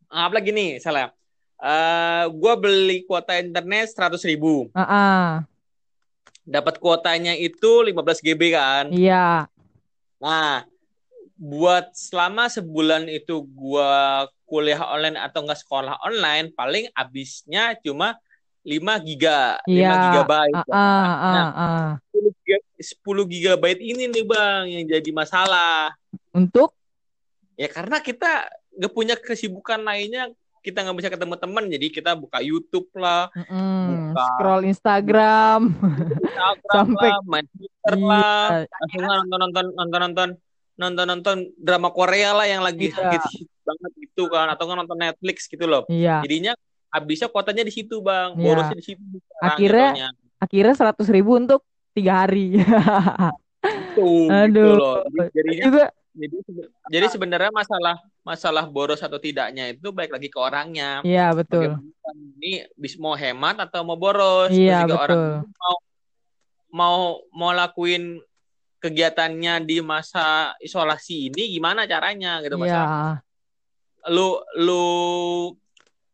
Apalagi 0.10 0.50
nih, 0.50 0.82
salah. 0.82 1.14
Eh, 1.62 2.26
gua 2.34 2.54
beli 2.58 3.06
kuota 3.06 3.38
internet 3.38 3.94
100 3.94 4.26
ribu. 4.26 4.74
Ah. 4.74 5.46
Dapat 6.46 6.82
kuotanya 6.82 7.38
itu 7.38 7.86
15 7.86 8.22
GB 8.22 8.42
kan. 8.54 8.86
Iya. 8.90 9.50
Nah, 10.18 10.66
buat 11.38 11.94
selama 11.94 12.50
sebulan 12.50 13.06
itu 13.10 13.46
gua 13.54 14.26
kuliah 14.46 14.80
online 14.80 15.18
atau 15.18 15.42
enggak 15.42 15.60
sekolah 15.60 15.98
online, 16.00 16.50
paling 16.52 16.86
habisnya 16.92 17.76
cuma 17.80 18.16
5 18.62 18.74
giga, 18.98 19.62
5 19.62 19.70
Iya. 19.70 19.92
gigabyte. 20.10 20.58
Ah, 20.68 20.74
ah, 20.74 21.06
ah, 21.06 21.34
Nah, 21.34 21.50
ah. 21.52 21.90
10 22.10 22.34
giga- 22.36 22.66
10 22.76 23.24
gigabyte 23.26 23.78
ini 23.80 24.04
nih 24.08 24.24
Bang 24.24 24.66
yang 24.66 24.86
jadi 24.88 25.10
masalah. 25.12 25.94
Untuk 26.32 26.74
Ya 27.54 27.68
karena 27.68 27.98
kita 27.98 28.52
nggak 28.74 28.92
punya 28.92 29.16
kesibukan 29.16 29.80
lainnya, 29.80 30.28
kita 30.60 30.84
nggak 30.84 30.98
bisa 30.98 31.08
ketemu 31.08 31.36
teman, 31.36 31.64
jadi 31.66 31.88
kita 31.88 32.12
buka 32.12 32.38
YouTube 32.38 32.92
lah, 32.94 33.32
mm, 33.32 34.12
Buka. 34.12 34.24
scroll 34.28 34.64
Instagram. 34.66 35.62
Instagram 35.72 36.56
Sampai- 36.76 37.08
lah, 37.08 37.22
main 37.24 37.48
Twitter 37.48 37.96
lah, 37.96 38.44
Iya. 38.60 38.68
langsung 38.68 39.02
nonton 39.08 39.40
nonton 39.40 39.66
nonton 39.72 40.00
nonton 40.04 40.30
nonton 40.76 41.06
nonton 41.08 41.38
drama 41.56 41.88
Korea 41.90 42.36
lah 42.36 42.44
yang 42.44 42.60
lagi 42.60 42.92
Iya. 42.92 43.08
hit 43.08 43.24
banget 43.66 43.92
itu 44.00 44.24
kan, 44.30 44.48
atau 44.48 44.64
nggak 44.64 44.78
nonton 44.86 45.00
Netflix 45.02 45.50
gitu 45.50 45.66
loh. 45.66 45.84
Iya. 45.90 46.22
Jadinya 46.22 46.54
habisnya 46.88 47.28
kuotanya 47.28 47.66
di 47.66 47.74
situ 47.74 48.00
bang, 48.00 48.38
Iya. 48.38 48.44
borosnya 48.46 48.78
di 48.78 48.86
situ. 48.86 49.02
Akhirnya- 49.42 49.92
jatuhnya. 49.92 50.10
Akhirnya 50.38 50.76
100 50.78 51.08
ribu 51.10 51.32
untuk 51.36 51.66
tiga 51.92 52.24
hari. 52.24 52.60
Tuh, 53.98 54.28
gitu 54.30 54.32
Aduh. 54.32 54.74
loh. 54.78 54.98
Jadi- 55.10 55.32
Jadinya 55.34 55.66
juga 55.66 55.86
jadi 56.16 56.36
jadi 56.88 57.06
sebenarnya 57.12 57.52
masalah 57.52 58.00
masalah 58.24 58.64
boros 58.64 59.04
atau 59.04 59.20
tidaknya 59.20 59.76
itu 59.76 59.92
baik 59.92 60.16
lagi 60.16 60.32
ke 60.32 60.40
orangnya. 60.40 61.04
Iya 61.04 61.36
betul. 61.36 61.76
Bagaimana 61.76 62.20
ini 62.40 62.64
bis 62.80 62.96
mau 62.96 63.20
hemat 63.20 63.60
atau 63.60 63.84
mau 63.84 64.00
boros? 64.00 64.48
Iya, 64.48 64.88
orang 64.88 64.96
betul. 64.96 65.28
itu 65.44 65.60
mau 65.60 65.76
mau 66.72 66.98
mau 67.36 67.52
lakuin 67.52 68.24
kegiatannya 68.80 69.68
di 69.68 69.84
masa 69.84 70.56
isolasi 70.64 71.28
ini 71.28 71.52
gimana 71.52 71.84
caranya 71.84 72.40
gitu 72.40 72.56
Mas? 72.56 72.72
Iya. 72.72 72.84
Lu 74.10 74.38
lu 74.60 74.84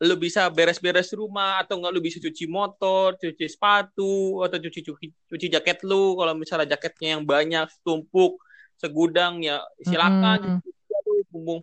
lu 0.01 0.15
bisa 0.17 0.49
beres-beres 0.49 1.13
rumah 1.13 1.62
atau 1.62 1.77
enggak 1.77 1.93
lu 1.93 2.01
bisa 2.01 2.17
cuci 2.17 2.49
motor, 2.49 3.13
cuci 3.21 3.45
sepatu 3.45 4.41
atau 4.41 4.58
cuci 4.58 4.80
cuci, 4.82 5.06
cuci 5.30 5.45
jaket 5.45 5.86
lu 5.86 6.17
kalau 6.17 6.34
misalnya 6.34 6.73
jaketnya 6.73 7.19
yang 7.19 7.23
banyak 7.23 7.69
tumpuk 7.86 8.41
segudang 8.82 9.45
ya 9.45 9.62
silakan 9.86 10.58
aja 10.58 11.01
lu, 11.06 11.21
mumpung 11.30 11.60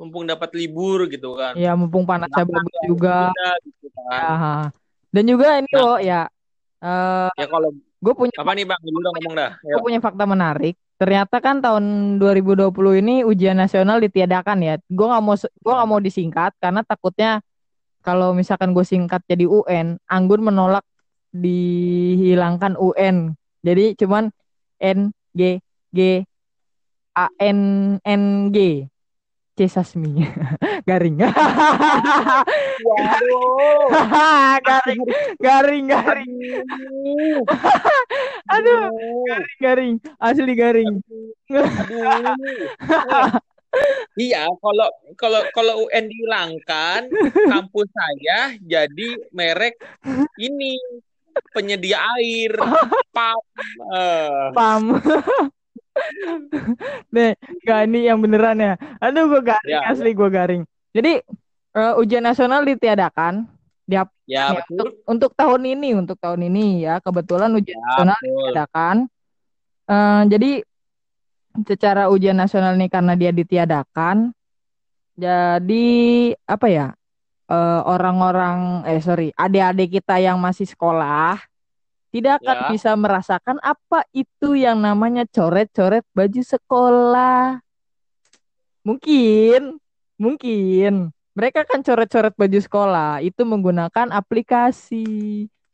mumpung 0.00 0.24
dapat 0.24 0.56
libur 0.56 1.04
gitu 1.12 1.36
kan. 1.36 1.52
Iya 1.52 1.76
mumpung 1.76 2.08
panasnya 2.08 2.48
bagus 2.48 2.76
juga. 2.88 3.28
ditunda 3.28 3.50
gitu 3.68 3.88
kan. 3.92 4.08
Ya. 4.08 4.56
Dan 5.12 5.24
juga 5.28 5.46
ini 5.60 5.68
Nah. 5.68 5.80
loh 5.84 5.98
ya. 6.00 6.22
eh 6.82 7.28
Ya 7.36 7.46
kalau 7.46 7.70
gue 7.76 8.12
punya 8.16 8.34
apa 8.40 8.52
nih 8.56 8.64
Bang? 8.64 8.80
Dulu 8.80 8.96
udah 9.04 9.12
ngomong 9.20 9.34
dah. 9.36 9.50
Ya. 9.60 9.74
gue 9.76 9.82
punya 9.84 10.00
fakta 10.00 10.24
menarik. 10.24 10.74
Ternyata 11.02 11.42
kan 11.42 11.58
tahun 11.58 12.16
2020 12.22 12.70
ini 13.02 13.26
ujian 13.26 13.58
nasional 13.58 13.98
ditiadakan 13.98 14.62
ya. 14.62 14.78
Gue 14.86 15.10
nggak 15.10 15.18
mau 15.26 15.34
gua 15.34 15.74
nggak 15.82 15.90
mau 15.90 15.98
disingkat 15.98 16.54
karena 16.62 16.86
takutnya 16.86 17.42
kalau 18.06 18.30
misalkan 18.30 18.70
gue 18.70 18.86
singkat 18.86 19.18
jadi 19.26 19.50
UN, 19.50 19.98
Anggun 20.06 20.46
menolak 20.46 20.86
dihilangkan 21.34 22.78
UN. 22.78 23.34
Jadi 23.66 23.98
cuman 23.98 24.30
N 24.78 25.10
G 25.34 25.58
G 25.90 26.22
A 27.18 27.26
N 27.42 27.58
N 28.06 28.54
G 28.54 28.86
C 29.58 29.58
Sasmi 29.66 30.22
garing 30.86 31.16
Waduh. 32.82 33.86
garing 34.66 35.00
garing 35.38 35.86
garing 35.88 36.32
aduh 38.50 38.90
garing 39.26 39.48
garing 39.60 39.94
asli 40.18 40.54
garing 40.54 40.92
Aduh. 41.52 42.36
Iya, 44.20 44.44
kalau 44.60 44.88
kalau 45.16 45.40
kalau 45.56 45.74
UN 45.88 46.04
dihilangkan, 46.04 47.08
kampus 47.48 47.88
saya 47.88 48.52
jadi 48.60 49.08
merek 49.32 49.80
ini 50.36 50.76
penyedia 51.56 52.04
air, 52.20 52.52
PAM. 53.16 53.40
Eh, 53.96 54.52
pam 54.52 54.82
Nih, 57.12 57.32
gak 57.64 57.80
ini 57.88 58.08
yang 58.08 58.20
beneran 58.20 58.60
ya. 58.60 58.74
Aduh, 59.00 59.28
gue 59.28 59.40
garing 59.44 59.72
Ya, 59.72 59.88
asli 59.88 60.12
gue 60.12 60.28
garing. 60.28 60.62
Jadi 60.92 61.12
eh, 61.72 61.94
ujian 61.96 62.24
nasional 62.24 62.62
ditiadakan 62.62 63.48
di 63.82 63.96
ya 63.96 64.04
ya, 64.28 64.54
betul. 64.56 64.72
untuk, 64.76 64.88
untuk 65.08 65.30
tahun 65.34 65.62
ini, 65.66 65.88
untuk 65.96 66.16
tahun 66.20 66.46
ini 66.46 66.84
ya. 66.84 67.00
Kebetulan 67.00 67.50
ujian 67.52 67.76
Ya, 67.76 67.84
nasional 67.84 68.18
betul. 68.20 68.28
ditiadakan. 68.28 68.96
Eh, 69.88 70.22
jadi 70.30 70.50
secara 71.66 72.08
ujian 72.08 72.36
nasional 72.36 72.72
ini 72.76 72.88
karena 72.88 73.12
dia 73.12 73.28
ditiadakan, 73.28 74.32
jadi 75.16 75.88
apa 76.48 76.66
ya? 76.68 76.88
eh, 77.52 77.80
Orang-orang, 77.84 78.88
eh 78.88 79.00
sorry, 79.04 79.28
adik-adik 79.36 80.00
kita 80.00 80.16
yang 80.16 80.40
masih 80.40 80.64
sekolah 80.64 81.36
tidak 82.12 82.40
akan 82.44 82.58
Ya. 82.58 82.68
bisa 82.72 82.92
merasakan 82.92 83.56
apa 83.64 84.04
itu 84.12 84.52
yang 84.52 84.80
namanya 84.80 85.24
coret-coret 85.28 86.04
baju 86.12 86.40
sekolah. 86.44 87.60
Mungkin, 88.84 89.81
mungkin 90.22 91.10
mereka 91.34 91.66
kan 91.66 91.82
coret-coret 91.82 92.36
baju 92.38 92.58
sekolah 92.60 93.12
itu 93.18 93.42
menggunakan 93.42 94.12
aplikasi 94.12 95.04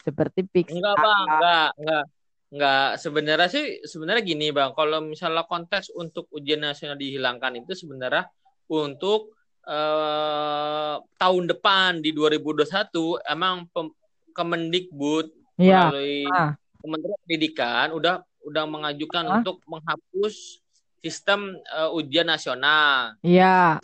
seperti 0.01 0.47
Pixar. 0.47 0.73
Enggak, 0.73 0.97
Bang, 0.97 1.27
enggak, 1.29 1.71
enggak. 1.77 2.05
Enggak, 2.49 2.89
sebenarnya 2.97 3.49
sih 3.53 3.65
sebenarnya 3.85 4.23
gini, 4.25 4.49
Bang. 4.49 4.73
Kalau 4.73 5.05
misalnya 5.05 5.45
konteks 5.45 5.93
untuk 5.93 6.33
ujian 6.33 6.65
nasional 6.65 6.97
dihilangkan 6.97 7.61
itu 7.61 7.77
sebenarnya 7.77 8.25
untuk 8.73 9.37
eh, 9.69 10.95
tahun 11.21 11.45
depan 11.45 12.01
di 12.01 12.17
2021 12.17 13.21
emang 13.29 13.69
pem- 13.69 13.93
Kemendikbud 14.33 15.29
Iya. 15.59 15.91
melalui 15.91 16.25
Ah. 16.31 16.55
Kementerian 16.79 17.21
Pendidikan 17.21 17.87
udah 17.91 18.15
udah 18.47 18.65
mengajukan 18.65 19.25
Ah. 19.27 19.33
untuk 19.43 19.61
menghapus 19.67 20.63
sistem 21.03 21.53
eh, 21.59 21.91
ujian 21.93 22.25
nasional. 22.25 23.19
Iya, 23.21 23.77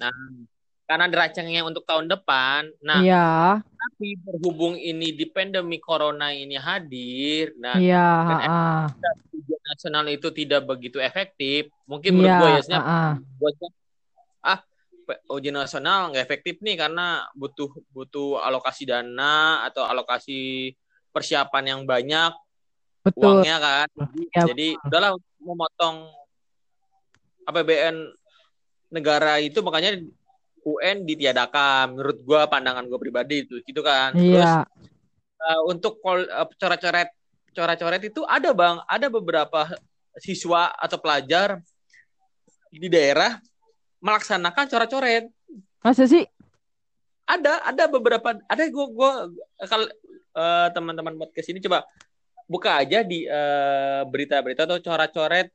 Karena 0.85 1.09
dirancangnya 1.09 1.65
untuk 1.65 1.89
tahun 1.89 2.13
depan. 2.13 2.69
Nah, 2.85 3.01
iya, 3.01 3.29
tapi 3.85 4.17
berhubung 4.21 4.77
ini 4.81 5.13
di 5.13 5.29
pandemi 5.29 5.77
corona 5.77 6.33
ini 6.33 6.57
hadir, 6.57 7.53
nah 7.61 7.77
iya, 7.77 8.09
kan 8.25 8.39
ah, 8.49 8.87
ujian 9.33 9.63
nasional 9.65 10.05
itu 10.09 10.29
tidak 10.33 10.65
begitu 10.65 11.01
efektif. 11.01 11.69
Mungkin 11.85 12.13
iya, 12.13 12.17
menurut 12.17 12.35
gue 12.37 12.49
ya, 12.49 12.61
Snap, 12.65 12.83
ah, 12.85 13.15
ah. 14.45 14.61
ujian 15.33 15.57
nasional 15.57 16.13
nggak 16.13 16.25
efektif 16.25 16.65
nih 16.65 16.81
karena 16.81 17.29
butuh 17.37 17.69
butuh 17.93 18.41
alokasi 18.41 18.89
dana 18.89 19.65
atau 19.69 19.85
alokasi 19.85 20.73
persiapan 21.13 21.77
yang 21.77 21.81
banyak 21.85 22.33
betul. 23.05 23.41
uangnya 23.45 23.57
kan. 23.61 23.89
Jadi, 23.93 24.23
Ya, 24.33 24.43
jadi 24.49 24.69
udahlah 24.81 25.13
memotong 25.45 26.09
APBN 27.45 27.97
negara 28.89 29.39
itu 29.45 29.61
makanya 29.61 30.01
UN 30.65 31.05
ditiadakan. 31.05 31.95
Menurut 31.95 32.19
gua 32.25 32.49
pandangan 32.49 32.89
gue 32.89 32.99
pribadi 32.99 33.45
itu 33.45 33.61
gitu 33.63 33.85
kan. 33.85 34.17
Terus 34.17 34.43
Iya, 34.43 34.65
eh, 35.45 35.61
untuk 35.69 36.01
kol- 36.01 36.27
eh, 36.29 36.49
coret-coret 36.57 37.13
coret-coret 37.55 38.03
itu 38.03 38.27
ada 38.27 38.51
bang, 38.51 38.83
ada 38.91 39.07
beberapa 39.07 39.71
siswa 40.19 40.75
atau 40.75 40.99
pelajar 40.99 41.63
di 42.75 42.91
daerah 42.91 43.39
melaksanakan 44.03 44.67
coret-coret. 44.67 45.31
masa 45.85 46.09
sih? 46.09 46.25
Ada, 47.25 47.61
ada 47.73 47.85
beberapa, 47.89 48.37
ada 48.37 48.63
gua 48.73 48.87
gua 48.91 49.11
kalau 49.69 49.87
uh, 50.35 50.69
teman-teman 50.75 51.15
podcast 51.17 51.49
ini 51.53 51.61
coba 51.63 51.85
buka 52.45 52.77
aja 52.81 53.01
di 53.01 53.25
uh, 53.25 54.05
berita-berita 54.09 54.69
atau 54.69 54.81
coret-coret 54.81 55.49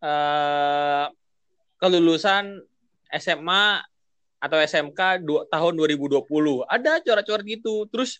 uh, 0.00 1.08
kelulusan 1.76 2.62
SMA 3.12 3.82
atau 4.42 4.58
SMK 4.58 5.22
dua, 5.22 5.46
tahun 5.46 5.78
2020 5.78 6.66
ada 6.66 6.98
coret-coret 6.98 7.46
gitu. 7.46 7.86
Terus 7.86 8.18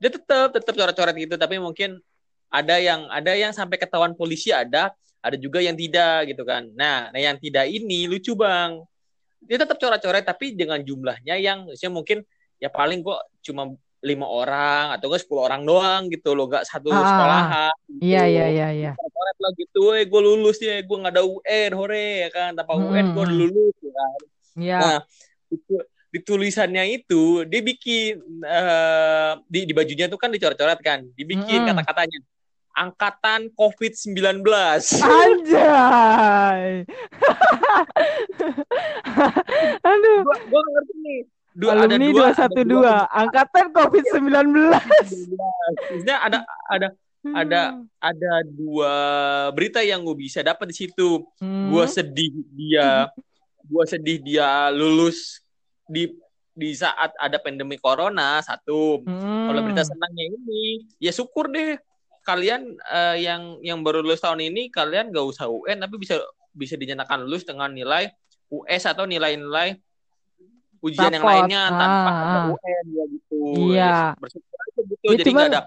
dia 0.00 0.08
tetap 0.08 0.56
tetap 0.56 0.72
coret-coret 0.72 1.14
gitu. 1.20 1.36
Tapi 1.36 1.60
mungkin 1.60 2.00
ada 2.48 2.80
yang 2.80 3.04
ada 3.12 3.36
yang 3.36 3.52
sampai 3.52 3.76
ketahuan 3.76 4.16
polisi 4.16 4.56
ada 4.56 4.96
ada 5.20 5.36
juga 5.36 5.60
yang 5.60 5.76
tidak 5.76 6.32
gitu 6.32 6.48
kan. 6.48 6.72
Nah, 6.72 7.12
nah 7.12 7.20
yang 7.20 7.36
tidak 7.36 7.68
ini 7.68 8.08
lucu 8.08 8.32
bang. 8.32 8.80
Dia 9.44 9.60
tetap 9.60 9.76
coret-coret 9.76 10.24
tapi 10.24 10.56
dengan 10.56 10.80
jumlahnya 10.80 11.36
yang 11.36 11.68
misalnya 11.68 11.92
mungkin 11.92 12.18
ya 12.56 12.72
paling 12.72 13.04
kok 13.04 13.20
cuma 13.44 13.76
lima 14.04 14.28
orang 14.28 14.92
atau 14.92 15.08
enggak 15.08 15.24
sepuluh 15.24 15.48
orang 15.48 15.64
doang 15.68 16.08
gitu 16.08 16.32
loh. 16.32 16.48
Gak 16.48 16.64
satu 16.64 16.88
ah, 16.88 17.04
sekolahan 17.04 17.74
gitu. 17.88 18.00
iya 18.00 18.22
iya 18.24 18.46
iya 18.48 18.68
iya. 18.72 18.92
Coret 18.96 19.38
lah 19.40 19.52
gitu. 19.60 19.82
Eh 19.92 20.08
gue 20.08 20.20
lulus 20.24 20.56
ya 20.64 20.80
gue 20.80 20.96
nggak 20.96 21.12
ada 21.20 21.24
UN 21.24 21.70
hore 21.76 22.08
ya 22.24 22.28
kan. 22.32 22.50
Tanpa 22.56 22.72
hmm, 22.76 22.84
UN 22.88 23.06
gue 23.12 23.26
lulus 23.28 23.76
ya 23.84 23.92
kan. 23.92 24.18
Iya. 24.54 24.78
Nah, 24.78 24.98
di 26.14 26.22
tulisannya 26.22 26.94
itu 26.94 27.42
dia 27.50 27.58
bikin 27.58 28.22
uh, 28.46 29.34
di, 29.50 29.66
di 29.66 29.74
bajunya 29.74 30.06
tuh 30.06 30.14
kan 30.14 30.30
dicoret-coret 30.30 30.78
kan 30.78 31.02
dibikin 31.18 31.66
hmm. 31.66 31.74
kata-katanya. 31.74 32.22
Angkatan 32.74 33.54
COVID-19 33.54 34.42
anjay. 34.98 36.82
Aduh. 39.94 40.20
Gua, 40.26 40.36
gua 40.50 40.62
ngerti 40.62 40.94
nih. 40.98 41.20
Dua, 41.54 41.70
alumni 41.70 42.10
dua 42.10 42.34
satu 42.34 42.66
dua. 42.66 43.06
angkatan 43.14 43.70
COVID-19 43.70 44.74
maksudnya 45.86 46.18
ada 46.18 46.42
ada 46.66 46.88
ada 47.30 47.62
hmm. 47.70 47.86
ada 48.02 48.32
dua 48.42 48.92
berita 49.54 49.78
yang 49.78 50.02
gue 50.02 50.18
bisa 50.18 50.42
dapat 50.42 50.74
di 50.74 50.76
situ. 50.82 51.22
Hmm. 51.38 51.70
gue 51.70 51.84
sedih 51.86 52.42
dia 52.58 53.06
gue 53.64 53.84
sedih 53.86 54.18
dia 54.18 54.66
lulus 54.74 55.43
di 55.88 56.10
di 56.54 56.70
saat 56.72 57.12
ada 57.18 57.36
pandemi 57.42 57.76
corona 57.82 58.38
satu. 58.40 59.02
Hmm. 59.02 59.50
kalau 59.50 59.60
berita 59.66 59.82
senangnya 59.82 60.24
ini 60.30 60.86
ya 61.02 61.10
syukur 61.10 61.50
deh. 61.50 61.76
Kalian 62.24 62.80
uh, 62.88 63.16
yang 63.20 63.60
yang 63.60 63.84
baru 63.84 64.00
lulus 64.00 64.24
tahun 64.24 64.40
ini 64.48 64.72
kalian 64.72 65.12
gak 65.12 65.28
usah 65.28 65.44
UN 65.44 65.84
tapi 65.84 66.00
bisa 66.00 66.16
bisa 66.56 66.72
dinyatakan 66.72 67.20
lulus 67.20 67.44
dengan 67.44 67.68
nilai 67.68 68.08
US 68.48 68.82
atau 68.88 69.04
nilai-nilai 69.04 69.76
ujian 70.80 71.12
Rapot. 71.12 71.16
yang 71.20 71.24
lainnya 71.24 71.62
tanpa 71.68 72.08
ah, 72.08 72.24
ada 72.24 72.40
UN 72.56 72.84
ya 72.88 73.04
gitu. 73.12 73.38
Iya. 73.68 73.76
Ya, 73.76 74.00
bersyukur 74.16 74.56
aja 74.56 74.80
gitu. 74.88 75.04
Ya, 75.04 75.16
jadi 75.20 75.30
nggak 75.36 75.48
ada 75.52 75.62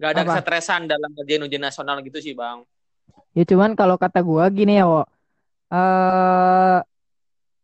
nggak 0.00 0.10
ada 0.16 0.22
kesetresan 0.32 0.80
dalam 0.88 1.10
kerjaan 1.12 1.44
ujian 1.44 1.60
nasional 1.60 2.00
gitu 2.00 2.18
sih 2.24 2.32
bang. 2.32 2.64
Ya 3.36 3.44
cuman 3.44 3.76
kalau 3.76 4.00
kata 4.00 4.24
gua 4.24 4.48
gini 4.48 4.80
ya 4.80 4.88
wo 4.88 5.04
uh, 5.04 6.78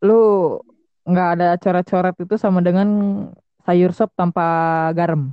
lu 0.05 0.23
nggak 1.07 1.29
ada 1.39 1.49
coret-coret 1.57 2.17
itu 2.19 2.35
sama 2.35 2.59
dengan 2.59 2.89
sayur 3.63 3.95
sop 3.95 4.11
tanpa 4.19 4.45
garam. 4.93 5.31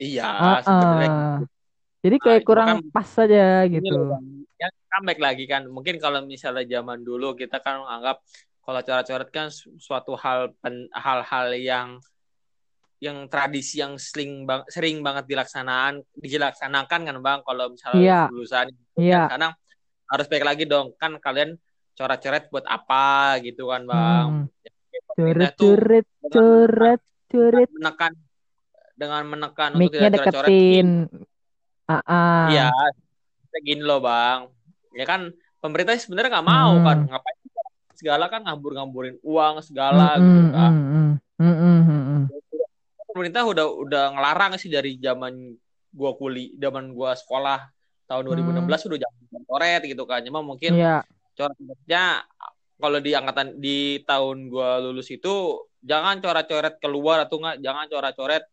Iya, 0.00 0.24
uh, 0.24 0.60
uh. 0.64 1.36
Jadi 2.00 2.16
kayak 2.16 2.40
nah, 2.40 2.46
kurang 2.48 2.68
kan, 2.80 2.94
pas 2.94 3.04
saja 3.04 3.66
gitu. 3.68 4.16
Ya 4.56 4.72
comeback 4.96 5.20
lagi 5.20 5.44
kan. 5.44 5.68
Mungkin 5.68 6.00
kalau 6.00 6.24
misalnya 6.24 6.64
zaman 6.64 7.04
dulu 7.04 7.36
kita 7.36 7.60
kan 7.60 7.84
anggap 7.84 8.24
kalau 8.64 8.80
coret-coret 8.80 9.28
kan 9.28 9.46
suatu 9.52 10.16
hal 10.16 10.54
hal-hal 10.94 11.46
yang 11.58 11.88
yang 13.00 13.26
tradisi 13.32 13.80
yang 13.80 13.96
sering 13.96 14.44
bang, 14.44 14.60
sering 14.68 15.00
banget 15.00 15.24
dilaksanaan 15.24 16.04
dilaksanakan 16.20 17.00
kan 17.08 17.16
bang 17.24 17.40
kalau 17.40 17.72
misalnya 17.72 18.04
yeah. 18.04 18.26
lulusan 18.28 18.68
yeah. 19.00 19.24
karena 19.24 19.56
harus 20.04 20.26
baik 20.28 20.44
lagi 20.44 20.64
dong 20.68 20.92
kan 21.00 21.16
kalian 21.16 21.56
coret-coret 22.00 22.44
buat 22.48 22.64
apa 22.64 23.36
gitu 23.44 23.68
kan 23.68 23.84
bang? 23.84 24.26
Hmm. 24.32 24.44
coret 25.12 25.52
coret 25.52 26.06
coret 26.32 27.02
coret 27.28 27.68
menekan 27.76 28.12
dengan 28.96 29.22
menekan 29.28 29.76
untuk 29.76 30.00
tidak 30.00 30.24
coret-coret. 30.32 30.84
ah 31.84 32.00
uh 32.00 32.46
iya. 32.48 32.68
Gini 33.60 33.84
loh 33.84 34.00
bang. 34.00 34.48
Ya 34.96 35.04
kan 35.04 35.28
pemerintah 35.60 35.92
sebenarnya 36.00 36.40
nggak 36.40 36.48
mau 36.48 36.72
hmm. 36.80 36.86
kan. 36.88 36.98
Ngapain 37.12 37.38
segala 38.00 38.32
kan 38.32 38.40
ngambur-ngamburin 38.48 39.20
uang 39.20 39.60
segala 39.60 40.16
hmm, 40.16 40.24
gitu 40.24 40.40
kan. 40.56 40.72
hmm, 40.72 41.12
hmm, 41.36 41.56
hmm, 41.60 41.80
hmm, 41.84 42.22
pemerintah 43.12 43.44
udah 43.44 43.66
udah 43.68 44.04
ngelarang 44.16 44.56
sih 44.56 44.72
dari 44.72 44.96
zaman 44.96 45.52
gua 45.92 46.16
kuli 46.16 46.56
zaman 46.56 46.96
gua 46.96 47.12
sekolah 47.12 47.68
tahun 48.08 48.24
2016 48.24 48.56
hmm. 48.56 48.88
udah 48.88 48.98
jangan 49.04 49.42
coret 49.44 49.82
gitu 49.84 50.04
kan. 50.08 50.24
Cuma 50.24 50.40
mungkin 50.40 50.80
yeah 50.80 51.04
coret-coretnya 51.36 52.24
kalau 52.80 52.98
di 52.98 53.12
angkatan 53.12 53.60
di 53.60 54.00
tahun 54.08 54.48
gua 54.48 54.80
lulus 54.80 55.12
itu 55.12 55.60
jangan 55.84 56.20
coret-coret 56.20 56.80
keluar 56.80 57.24
atau 57.24 57.40
enggak 57.40 57.56
jangan 57.60 57.86
coret-coret 57.88 58.44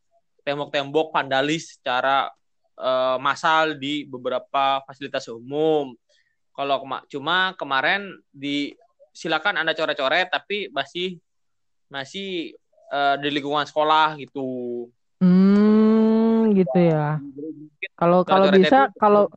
tembok-tembok 0.47 1.11
vandalis 1.11 1.75
secara 1.75 2.31
uh, 2.79 3.17
massal 3.19 3.75
di 3.75 4.07
beberapa 4.07 4.79
fasilitas 4.87 5.27
umum. 5.27 5.91
Kalau 6.55 6.81
kema 6.81 7.03
cuma 7.11 7.37
kemarin 7.59 8.15
di 8.31 8.73
silakan 9.11 9.61
Anda 9.61 9.75
coret-coret 9.75 10.31
tapi 10.31 10.71
masih 10.71 11.19
masih 11.91 12.55
uh, 12.89 13.19
di 13.19 13.29
lingkungan 13.29 13.67
sekolah 13.67 14.15
gitu. 14.21 14.87
Hmm, 15.19 16.53
gitu 16.55 16.79
ya. 16.79 17.19
Kalau 17.97 18.23
kalau 18.23 18.47
bisa 18.53 18.89
kalau 18.97 19.27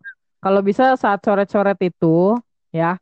kalau 0.41 0.61
bisa 0.65 0.95
saat 0.97 1.21
coret-coret 1.21 1.77
itu 1.83 2.39
ya 2.71 2.97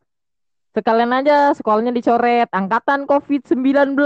Sekalian 0.76 1.12
aja 1.16 1.52
sekolahnya 1.56 1.92
dicoret 1.92 2.48
angkatan 2.52 3.08
COVID-19. 3.08 3.98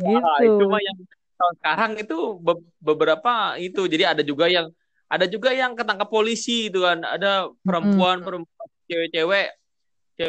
Ya, 0.00 0.18
gitu. 0.40 0.58
Itu 0.58 0.64
mah 0.66 0.82
yang 0.82 0.98
tahun 1.36 1.54
sekarang 1.60 1.92
itu 2.00 2.18
be 2.40 2.54
beberapa 2.80 3.56
itu. 3.60 3.84
Jadi 3.86 4.04
ada 4.08 4.22
juga 4.24 4.48
yang 4.48 4.72
ada 5.12 5.28
juga 5.28 5.52
yang 5.52 5.76
ketangkap 5.76 6.08
polisi 6.08 6.72
itu 6.72 6.82
kan. 6.82 7.04
Ada 7.04 7.52
perempuan, 7.62 8.24
perempuan 8.24 8.68
cewek-cewek 8.88 9.48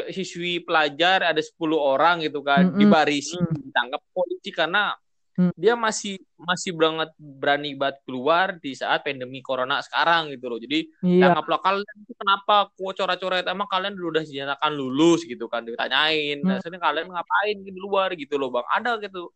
siswi 0.10 0.64
pelajar 0.64 1.22
ada 1.22 1.42
10 1.44 1.54
orang 1.76 2.24
gitu 2.24 2.42
kan 2.42 2.66
mm 2.66 2.70
-hmm. 2.74 2.80
dibarisi 2.82 3.38
ditangkap 3.38 4.02
polisi 4.16 4.50
karena 4.50 4.96
Hmm. 5.34 5.50
Dia 5.58 5.74
masih 5.74 6.22
masih 6.38 6.78
banget 6.78 7.10
berani 7.18 7.74
banget 7.74 7.98
keluar 8.06 8.54
di 8.62 8.78
saat 8.78 9.02
pandemi 9.02 9.42
corona 9.42 9.82
sekarang 9.82 10.30
gitu 10.30 10.46
loh. 10.46 10.62
Jadi 10.62 10.86
iya. 11.02 11.34
tangkap 11.34 11.58
lokal 11.58 11.82
itu 11.82 12.14
kenapa 12.14 12.70
kok 12.70 12.94
coret-coret 12.94 13.46
emang 13.50 13.66
kalian 13.66 13.98
udah 13.98 14.22
dinyatakan 14.22 14.72
lulus 14.78 15.26
gitu 15.26 15.50
kan 15.50 15.66
ditanyain. 15.66 16.38
Hmm. 16.46 16.62
Nah, 16.62 16.62
kalian 16.62 17.10
ngapain 17.10 17.58
di 17.66 17.72
luar 17.74 18.14
gitu 18.14 18.38
loh, 18.38 18.54
Bang. 18.54 18.68
Ada 18.70 19.02
gitu 19.02 19.34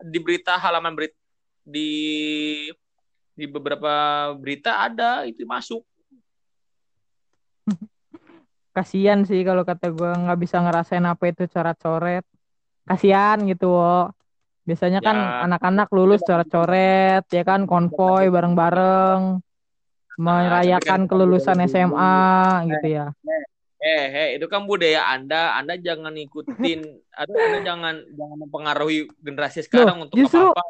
di 0.00 0.18
berita 0.22 0.54
halaman 0.54 0.94
berita 0.94 1.18
di 1.66 1.90
di 3.34 3.44
beberapa 3.50 3.92
berita 4.38 4.86
ada 4.86 5.26
itu 5.26 5.42
masuk. 5.42 5.82
Kasian 8.76 9.26
sih 9.26 9.42
kalau 9.42 9.66
kata 9.66 9.90
gue 9.90 10.10
nggak 10.14 10.38
bisa 10.38 10.62
ngerasain 10.62 11.02
apa 11.10 11.26
itu 11.26 11.42
coret-coret. 11.50 12.22
Kasian 12.86 13.50
gitu, 13.50 13.74
wo 13.74 14.14
Biasanya 14.70 15.02
kan 15.02 15.16
ya. 15.18 15.50
anak-anak 15.50 15.90
lulus 15.90 16.22
coret-coret, 16.22 17.26
ya 17.26 17.42
kan 17.42 17.66
konvoy 17.66 18.30
bareng-bareng, 18.30 19.42
merayakan 20.14 21.00
nah, 21.02 21.08
kelulusan 21.10 21.58
SMA 21.66 22.22
gitu 22.70 22.86
ya. 22.86 23.06
Eh, 23.80 24.06
eh, 24.12 24.28
itu 24.36 24.44
kan 24.44 24.68
budaya 24.68 25.08
Anda. 25.10 25.56
Anda 25.56 25.74
jangan 25.80 26.12
ikutin 26.12 26.84
atau 27.20 27.32
Anda 27.34 27.58
jangan 27.64 27.94
jangan 28.12 28.36
mempengaruhi 28.46 29.08
generasi 29.24 29.64
sekarang 29.64 29.96
loh, 29.98 30.04
untuk 30.06 30.16
justru, 30.20 30.46
apa, 30.52 30.62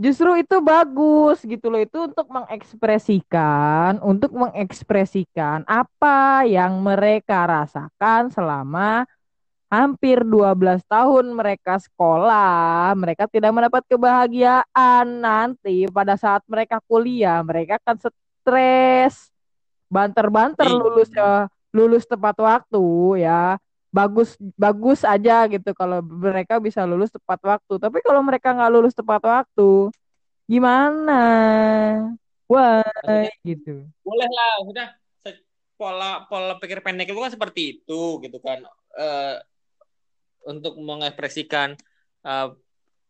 Justru 0.00 0.30
itu 0.40 0.56
bagus 0.64 1.38
gitu 1.44 1.66
loh. 1.68 1.78
Itu 1.78 2.08
untuk 2.08 2.26
mengekspresikan, 2.26 4.00
untuk 4.00 4.32
mengekspresikan 4.32 5.68
apa 5.68 6.48
yang 6.48 6.80
mereka 6.80 7.44
rasakan 7.44 8.32
selama 8.32 9.04
hampir 9.82 10.22
12 10.22 10.84
tahun 10.86 11.34
mereka 11.34 11.82
sekolah, 11.82 12.94
mereka 12.94 13.26
tidak 13.26 13.50
mendapat 13.50 13.82
kebahagiaan 13.90 15.06
nanti 15.18 15.90
pada 15.90 16.14
saat 16.14 16.46
mereka 16.46 16.78
kuliah, 16.86 17.42
mereka 17.42 17.82
akan 17.82 17.96
stres, 17.98 19.34
banter-banter 19.90 20.68
iya. 20.68 20.78
lulus 20.78 21.10
ya, 21.10 21.50
lulus 21.74 22.04
tepat 22.06 22.36
waktu 22.38 22.84
ya. 23.26 23.58
Bagus 23.94 24.34
bagus 24.58 25.06
aja 25.06 25.46
gitu 25.46 25.70
kalau 25.70 26.02
mereka 26.02 26.58
bisa 26.58 26.82
lulus 26.82 27.14
tepat 27.14 27.38
waktu. 27.46 27.78
Tapi 27.78 28.02
kalau 28.02 28.26
mereka 28.26 28.50
nggak 28.50 28.72
lulus 28.74 28.94
tepat 28.94 29.22
waktu, 29.22 29.94
gimana? 30.50 31.22
Wah, 32.50 32.82
gitu. 33.46 33.86
Boleh 34.02 34.28
lah, 34.28 34.52
sudah 34.66 34.88
pola 35.74 36.22
pola 36.30 36.54
pikir 36.62 36.80
pendek 36.80 37.10
itu 37.10 37.18
kan 37.18 37.32
seperti 37.34 37.60
itu 37.78 38.22
gitu 38.22 38.38
kan. 38.38 38.62
Uh, 38.94 39.36
untuk 40.46 40.76
mengekspresikan 40.78 41.74
uh, 42.22 42.52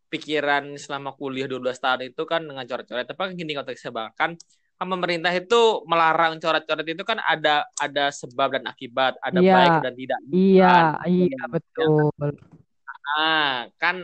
pikiran 0.07 0.77
selama 0.77 1.11
kuliah 1.17 1.49
12 1.49 1.75
tahun 1.75 2.13
itu 2.13 2.23
kan 2.23 2.45
dengan 2.45 2.63
coret-coret 2.63 3.03
tapi 3.03 3.19
kan 3.19 3.31
gini 3.33 3.51
konteksnya 3.57 3.91
bang 3.91 4.09
kan 4.15 4.31
pemerintah 4.75 5.31
itu 5.31 5.83
melarang 5.87 6.35
coret-coret 6.37 6.87
itu 6.87 7.03
kan 7.03 7.19
ada 7.23 7.63
ada 7.79 8.11
sebab 8.11 8.59
dan 8.59 8.63
akibat 8.67 9.15
ada 9.19 9.39
Iya. 9.39 9.53
baik 9.55 9.75
dan 9.81 9.93
tidak 9.95 10.19
Iya, 10.29 10.67
kan? 10.67 10.85
iya 11.07 11.41
betul. 11.47 12.11
Nah, 13.05 13.71
kan 13.79 13.95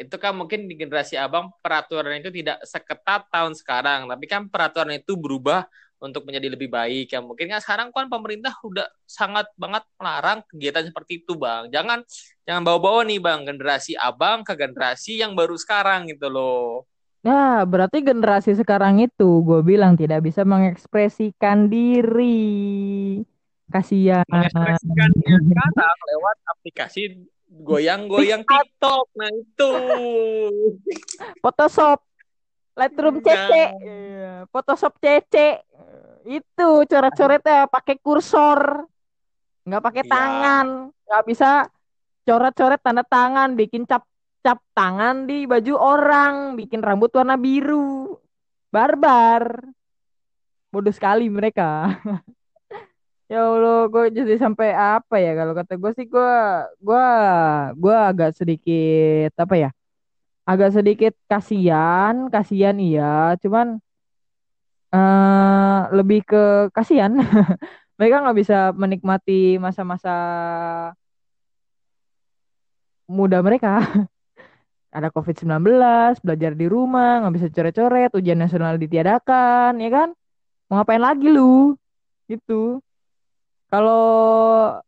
itu 0.00 0.16
kan 0.16 0.32
mungkin 0.32 0.64
di 0.64 0.80
generasi 0.80 1.20
abang 1.20 1.52
peraturan 1.60 2.24
itu 2.24 2.32
tidak 2.32 2.64
seketat 2.64 3.28
tahun 3.28 3.52
sekarang, 3.52 4.08
tapi 4.08 4.24
kan 4.24 4.48
peraturan 4.48 4.96
itu 4.96 5.12
berubah 5.12 5.68
untuk 6.00 6.24
menjadi 6.24 6.56
lebih 6.56 6.72
baik. 6.72 7.12
Ya 7.12 7.20
mungkin 7.20 7.52
kan 7.52 7.60
sekarang 7.60 7.88
kan 7.92 8.08
pemerintah 8.08 8.56
udah 8.64 8.88
sangat 9.04 9.46
banget 9.54 9.84
melarang 10.00 10.40
kegiatan 10.48 10.88
seperti 10.88 11.22
itu 11.22 11.36
bang. 11.36 11.68
Jangan 11.68 12.02
jangan 12.48 12.62
bawa-bawa 12.64 13.04
nih 13.06 13.20
bang. 13.20 13.44
Generasi 13.44 13.94
abang 13.94 14.42
ke 14.42 14.56
generasi 14.56 15.20
yang 15.20 15.36
baru 15.36 15.54
sekarang 15.54 16.08
gitu 16.08 16.32
loh. 16.32 16.88
Ya, 17.20 17.68
berarti 17.68 18.00
generasi 18.00 18.56
sekarang 18.56 19.04
itu 19.04 19.44
gue 19.44 19.60
bilang 19.60 19.92
tidak 19.92 20.24
bisa 20.24 20.40
mengekspresikan 20.40 21.68
diri. 21.68 23.20
Kasihan. 23.70 24.24
mengekspresikan 24.26 25.10
sekarang 25.20 25.96
lewat 26.10 26.36
aplikasi 26.56 27.28
goyang-goyang 27.50 28.42
TikTok. 28.42 29.06
Nah 29.14 29.30
itu. 29.36 29.72
Photoshop, 31.44 32.00
Lightroom. 32.78 33.20
CC, 33.20 33.52
Iya, 33.82 34.34
Photoshop 34.48 34.94
CC. 34.98 35.58
Itu 36.24 36.84
coret-coretnya 36.84 37.66
pakai 37.66 37.96
kursor. 37.98 38.86
Nggak 39.66 39.82
pakai 39.82 40.02
Iya. 40.06 40.12
tangan. 40.12 40.66
Nggak 41.08 41.24
bisa 41.26 41.50
coret-coret 42.22 42.80
tanda 42.80 43.02
tangan, 43.02 43.58
bikin 43.58 43.84
cap 43.84 44.04
cap 44.40 44.56
tangan 44.72 45.28
di 45.28 45.44
baju 45.44 45.74
orang, 45.76 46.56
bikin 46.56 46.80
rambut 46.80 47.12
warna 47.12 47.36
biru. 47.36 48.16
Barbar. 48.72 49.60
Bodoh 50.70 50.94
sekali 50.94 51.26
mereka. 51.26 51.90
ya 53.30 53.42
Allah, 53.42 53.90
gue 53.90 54.04
jadi 54.14 54.38
sampai 54.38 54.70
apa 54.70 55.18
ya 55.18 55.34
kalau 55.34 55.52
kata 55.52 55.74
gue 55.74 55.92
sih 55.98 56.06
gue 56.06 56.32
gue 56.78 57.06
gue 57.74 57.96
agak 57.96 58.30
sedikit 58.38 59.34
apa 59.34 59.54
ya? 59.58 59.70
Agak 60.50 60.70
sedikit 60.74 61.14
kasihan, 61.30 62.26
kasihan 62.34 62.74
iya, 62.82 63.38
cuman 63.42 63.78
eh 64.94 65.80
lebih 65.96 66.20
ke 66.30 66.42
kasihan. 66.76 67.12
Mereka 67.98 68.16
nggak 68.22 68.38
bisa 68.40 68.56
menikmati 68.74 69.60
masa-masa 69.64 70.10
muda 73.06 73.38
mereka. 73.46 73.78
Ada 74.96 75.14
COVID-19, 75.14 75.62
belajar 76.26 76.52
di 76.58 76.66
rumah, 76.66 77.22
nggak 77.22 77.34
bisa 77.38 77.46
coret-coret, 77.54 78.10
ujian 78.18 78.38
nasional 78.42 78.74
ditiadakan, 78.74 79.78
ya 79.78 79.90
kan? 79.90 80.08
Mau 80.66 80.82
ngapain 80.82 80.98
lagi 80.98 81.30
lu? 81.30 81.78
Gitu. 82.26 82.82
Kalau 83.70 84.02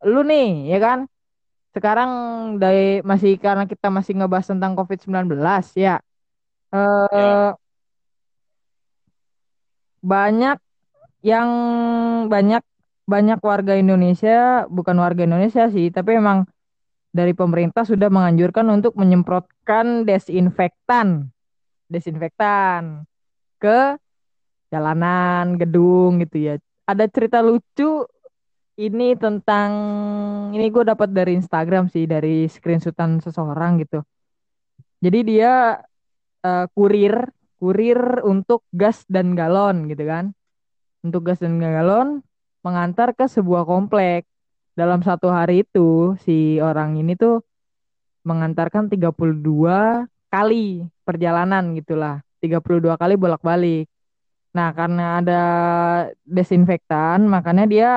lu 0.03 0.27
nih, 0.27 0.75
ya 0.75 0.79
kan? 0.83 0.99
Sekarang 1.73 2.11
dari 2.61 3.01
masih 3.01 3.41
karena 3.41 3.65
kita 3.65 3.89
masih 3.89 4.13
ngebahas 4.21 4.53
tentang 4.53 4.77
COVID-19 4.77 5.41
ya. 5.77 5.97
Eh 6.73 7.09
Ya. 7.13 7.57
banyak 10.03 10.59
yang 11.23 11.49
banyak 12.29 12.63
banyak 13.07 13.39
warga 13.43 13.75
Indonesia, 13.79 14.67
bukan 14.69 14.97
warga 14.99 15.25
Indonesia 15.27 15.69
sih, 15.71 15.91
tapi 15.91 16.19
emang 16.19 16.47
dari 17.13 17.37
pemerintah 17.37 17.85
sudah 17.85 18.09
menganjurkan 18.09 18.67
untuk 18.73 18.97
menyemprotkan 18.97 20.09
desinfektan, 20.09 21.29
desinfektan 21.93 23.05
ke 23.61 24.01
jalanan, 24.73 25.61
gedung 25.61 26.25
gitu 26.25 26.37
ya. 26.41 26.55
Ada 26.89 27.07
cerita 27.13 27.45
lucu 27.45 28.09
ini 28.81 29.13
tentang 29.21 29.71
ini 30.57 30.67
gue 30.73 30.85
dapat 30.85 31.13
dari 31.13 31.37
Instagram 31.37 31.93
sih, 31.93 32.09
dari 32.09 32.49
screenshotan 32.49 33.21
seseorang 33.21 33.85
gitu. 33.85 34.01
Jadi 35.03 35.19
dia 35.27 35.77
eh, 36.45 36.67
kurir, 36.73 37.29
kurir 37.61 38.23
untuk 38.25 38.65
gas 38.73 39.05
dan 39.11 39.35
galon 39.37 39.91
gitu 39.91 40.05
kan. 40.09 40.33
Untuk 41.03 41.27
gas 41.27 41.43
dan 41.43 41.59
galon 41.59 42.23
mengantar 42.63 43.13
ke 43.13 43.27
sebuah 43.27 43.67
komplek. 43.67 44.25
Dalam 44.73 45.05
satu 45.05 45.29
hari 45.29 45.69
itu 45.69 46.17
si 46.25 46.57
orang 46.57 46.97
ini 46.97 47.13
tuh 47.13 47.45
mengantarkan 48.25 48.89
32 48.89 50.09
kali 50.33 50.89
perjalanan 51.05 51.77
gitulah. 51.77 52.25
32 52.41 52.97
kali 52.97 53.15
bolak-balik. 53.21 53.87
Nah, 54.53 54.69
karena 54.77 55.21
ada 55.21 55.43
desinfektan, 56.25 57.25
makanya 57.25 57.65
dia 57.65 57.91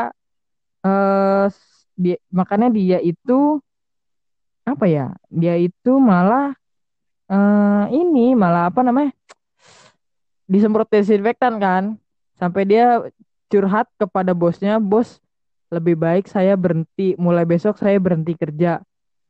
dia, 1.95 2.17
makanya 2.29 2.69
dia 2.69 2.99
itu 3.01 3.59
apa 4.65 4.85
ya? 4.85 5.13
Dia 5.29 5.55
itu 5.57 5.97
malah 5.97 6.53
eh 7.29 7.85
ini 7.95 8.37
malah 8.37 8.69
apa 8.69 8.81
namanya? 8.85 9.13
disemprot 10.45 10.89
desinfektan 10.89 11.57
kan. 11.57 11.97
Sampai 12.37 12.69
dia 12.69 13.01
curhat 13.49 13.89
kepada 13.97 14.35
bosnya, 14.35 14.77
"Bos, 14.77 15.17
lebih 15.73 15.97
baik 15.97 16.29
saya 16.29 16.53
berhenti 16.53 17.17
mulai 17.17 17.43
besok 17.47 17.81
saya 17.81 17.97
berhenti 17.97 18.37
kerja 18.37 18.81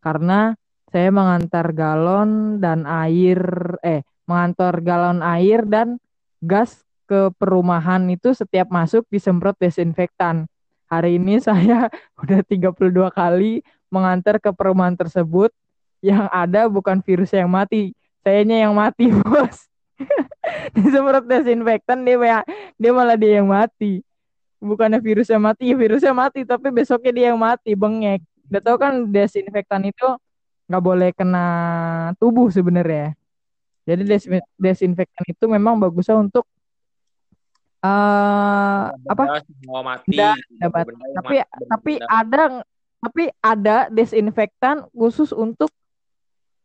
karena 0.04 0.54
saya 0.92 1.10
mengantar 1.10 1.72
galon 1.72 2.60
dan 2.60 2.84
air 2.86 3.40
eh 3.82 4.04
mengantar 4.28 4.84
galon 4.84 5.24
air 5.24 5.64
dan 5.66 5.98
gas 6.44 6.84
ke 7.06 7.30
perumahan 7.38 8.02
itu 8.10 8.34
setiap 8.34 8.70
masuk 8.74 9.06
disemprot 9.10 9.56
desinfektan. 9.62 10.50
Hari 10.90 11.18
ini 11.18 11.42
saya 11.48 11.90
udah 12.20 12.40
32 12.46 13.10
kali 13.12 13.62
mengantar 13.90 14.38
ke 14.42 14.50
perumahan 14.54 14.96
tersebut. 14.96 15.54
Yang 16.04 16.30
ada 16.30 16.70
bukan 16.70 17.02
virus 17.02 17.34
yang 17.34 17.50
mati, 17.50 17.98
sayanya 18.22 18.70
yang 18.70 18.74
mati, 18.78 19.10
Bos." 19.26 19.66
disemprot 20.76 21.24
desinfektan 21.24 22.04
dia 22.04 22.44
dia 22.76 22.92
malah 22.92 23.16
dia 23.16 23.40
yang 23.42 23.48
mati. 23.48 24.04
Bukannya 24.60 25.00
virusnya 25.00 25.38
mati 25.40 25.72
ya 25.72 25.76
virusnya 25.78 26.14
mati 26.16 26.42
tapi 26.44 26.68
besoknya 26.74 27.12
dia 27.16 27.26
yang 27.34 27.40
mati 27.40 27.76
bengek. 27.78 28.24
Udah 28.50 28.62
tahu 28.62 28.78
kan 28.78 28.94
desinfektan 29.08 29.88
itu 29.88 30.08
nggak 30.66 30.84
boleh 30.84 31.10
kena 31.14 31.46
tubuh 32.18 32.50
sebenarnya. 32.50 33.14
Jadi 33.86 34.02
des- 34.04 34.50
desinfektan 34.58 35.26
itu 35.30 35.46
memang 35.46 35.78
bagusnya 35.78 36.18
untuk 36.18 36.50
eh 37.86 38.84
apa? 39.06 39.24
Semua 39.46 39.82
mati 39.82 40.10
Benda- 40.12 40.34
gitu. 40.36 40.58
benda 40.58 40.84
Benda 40.84 41.10
tapi 41.16 41.36
mati, 41.38 41.66
tapi 41.70 41.94
benda- 41.96 42.10
ada 42.12 42.44
tapi 42.98 43.24
ada 43.40 43.78
desinfektan 43.90 44.76
khusus 44.92 45.30
untuk 45.30 45.70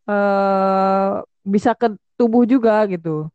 eh 0.06 1.10
bisa 1.42 1.72
ke 1.72 1.88
tubuh 2.16 2.44
juga 2.44 2.84
gitu 2.86 3.28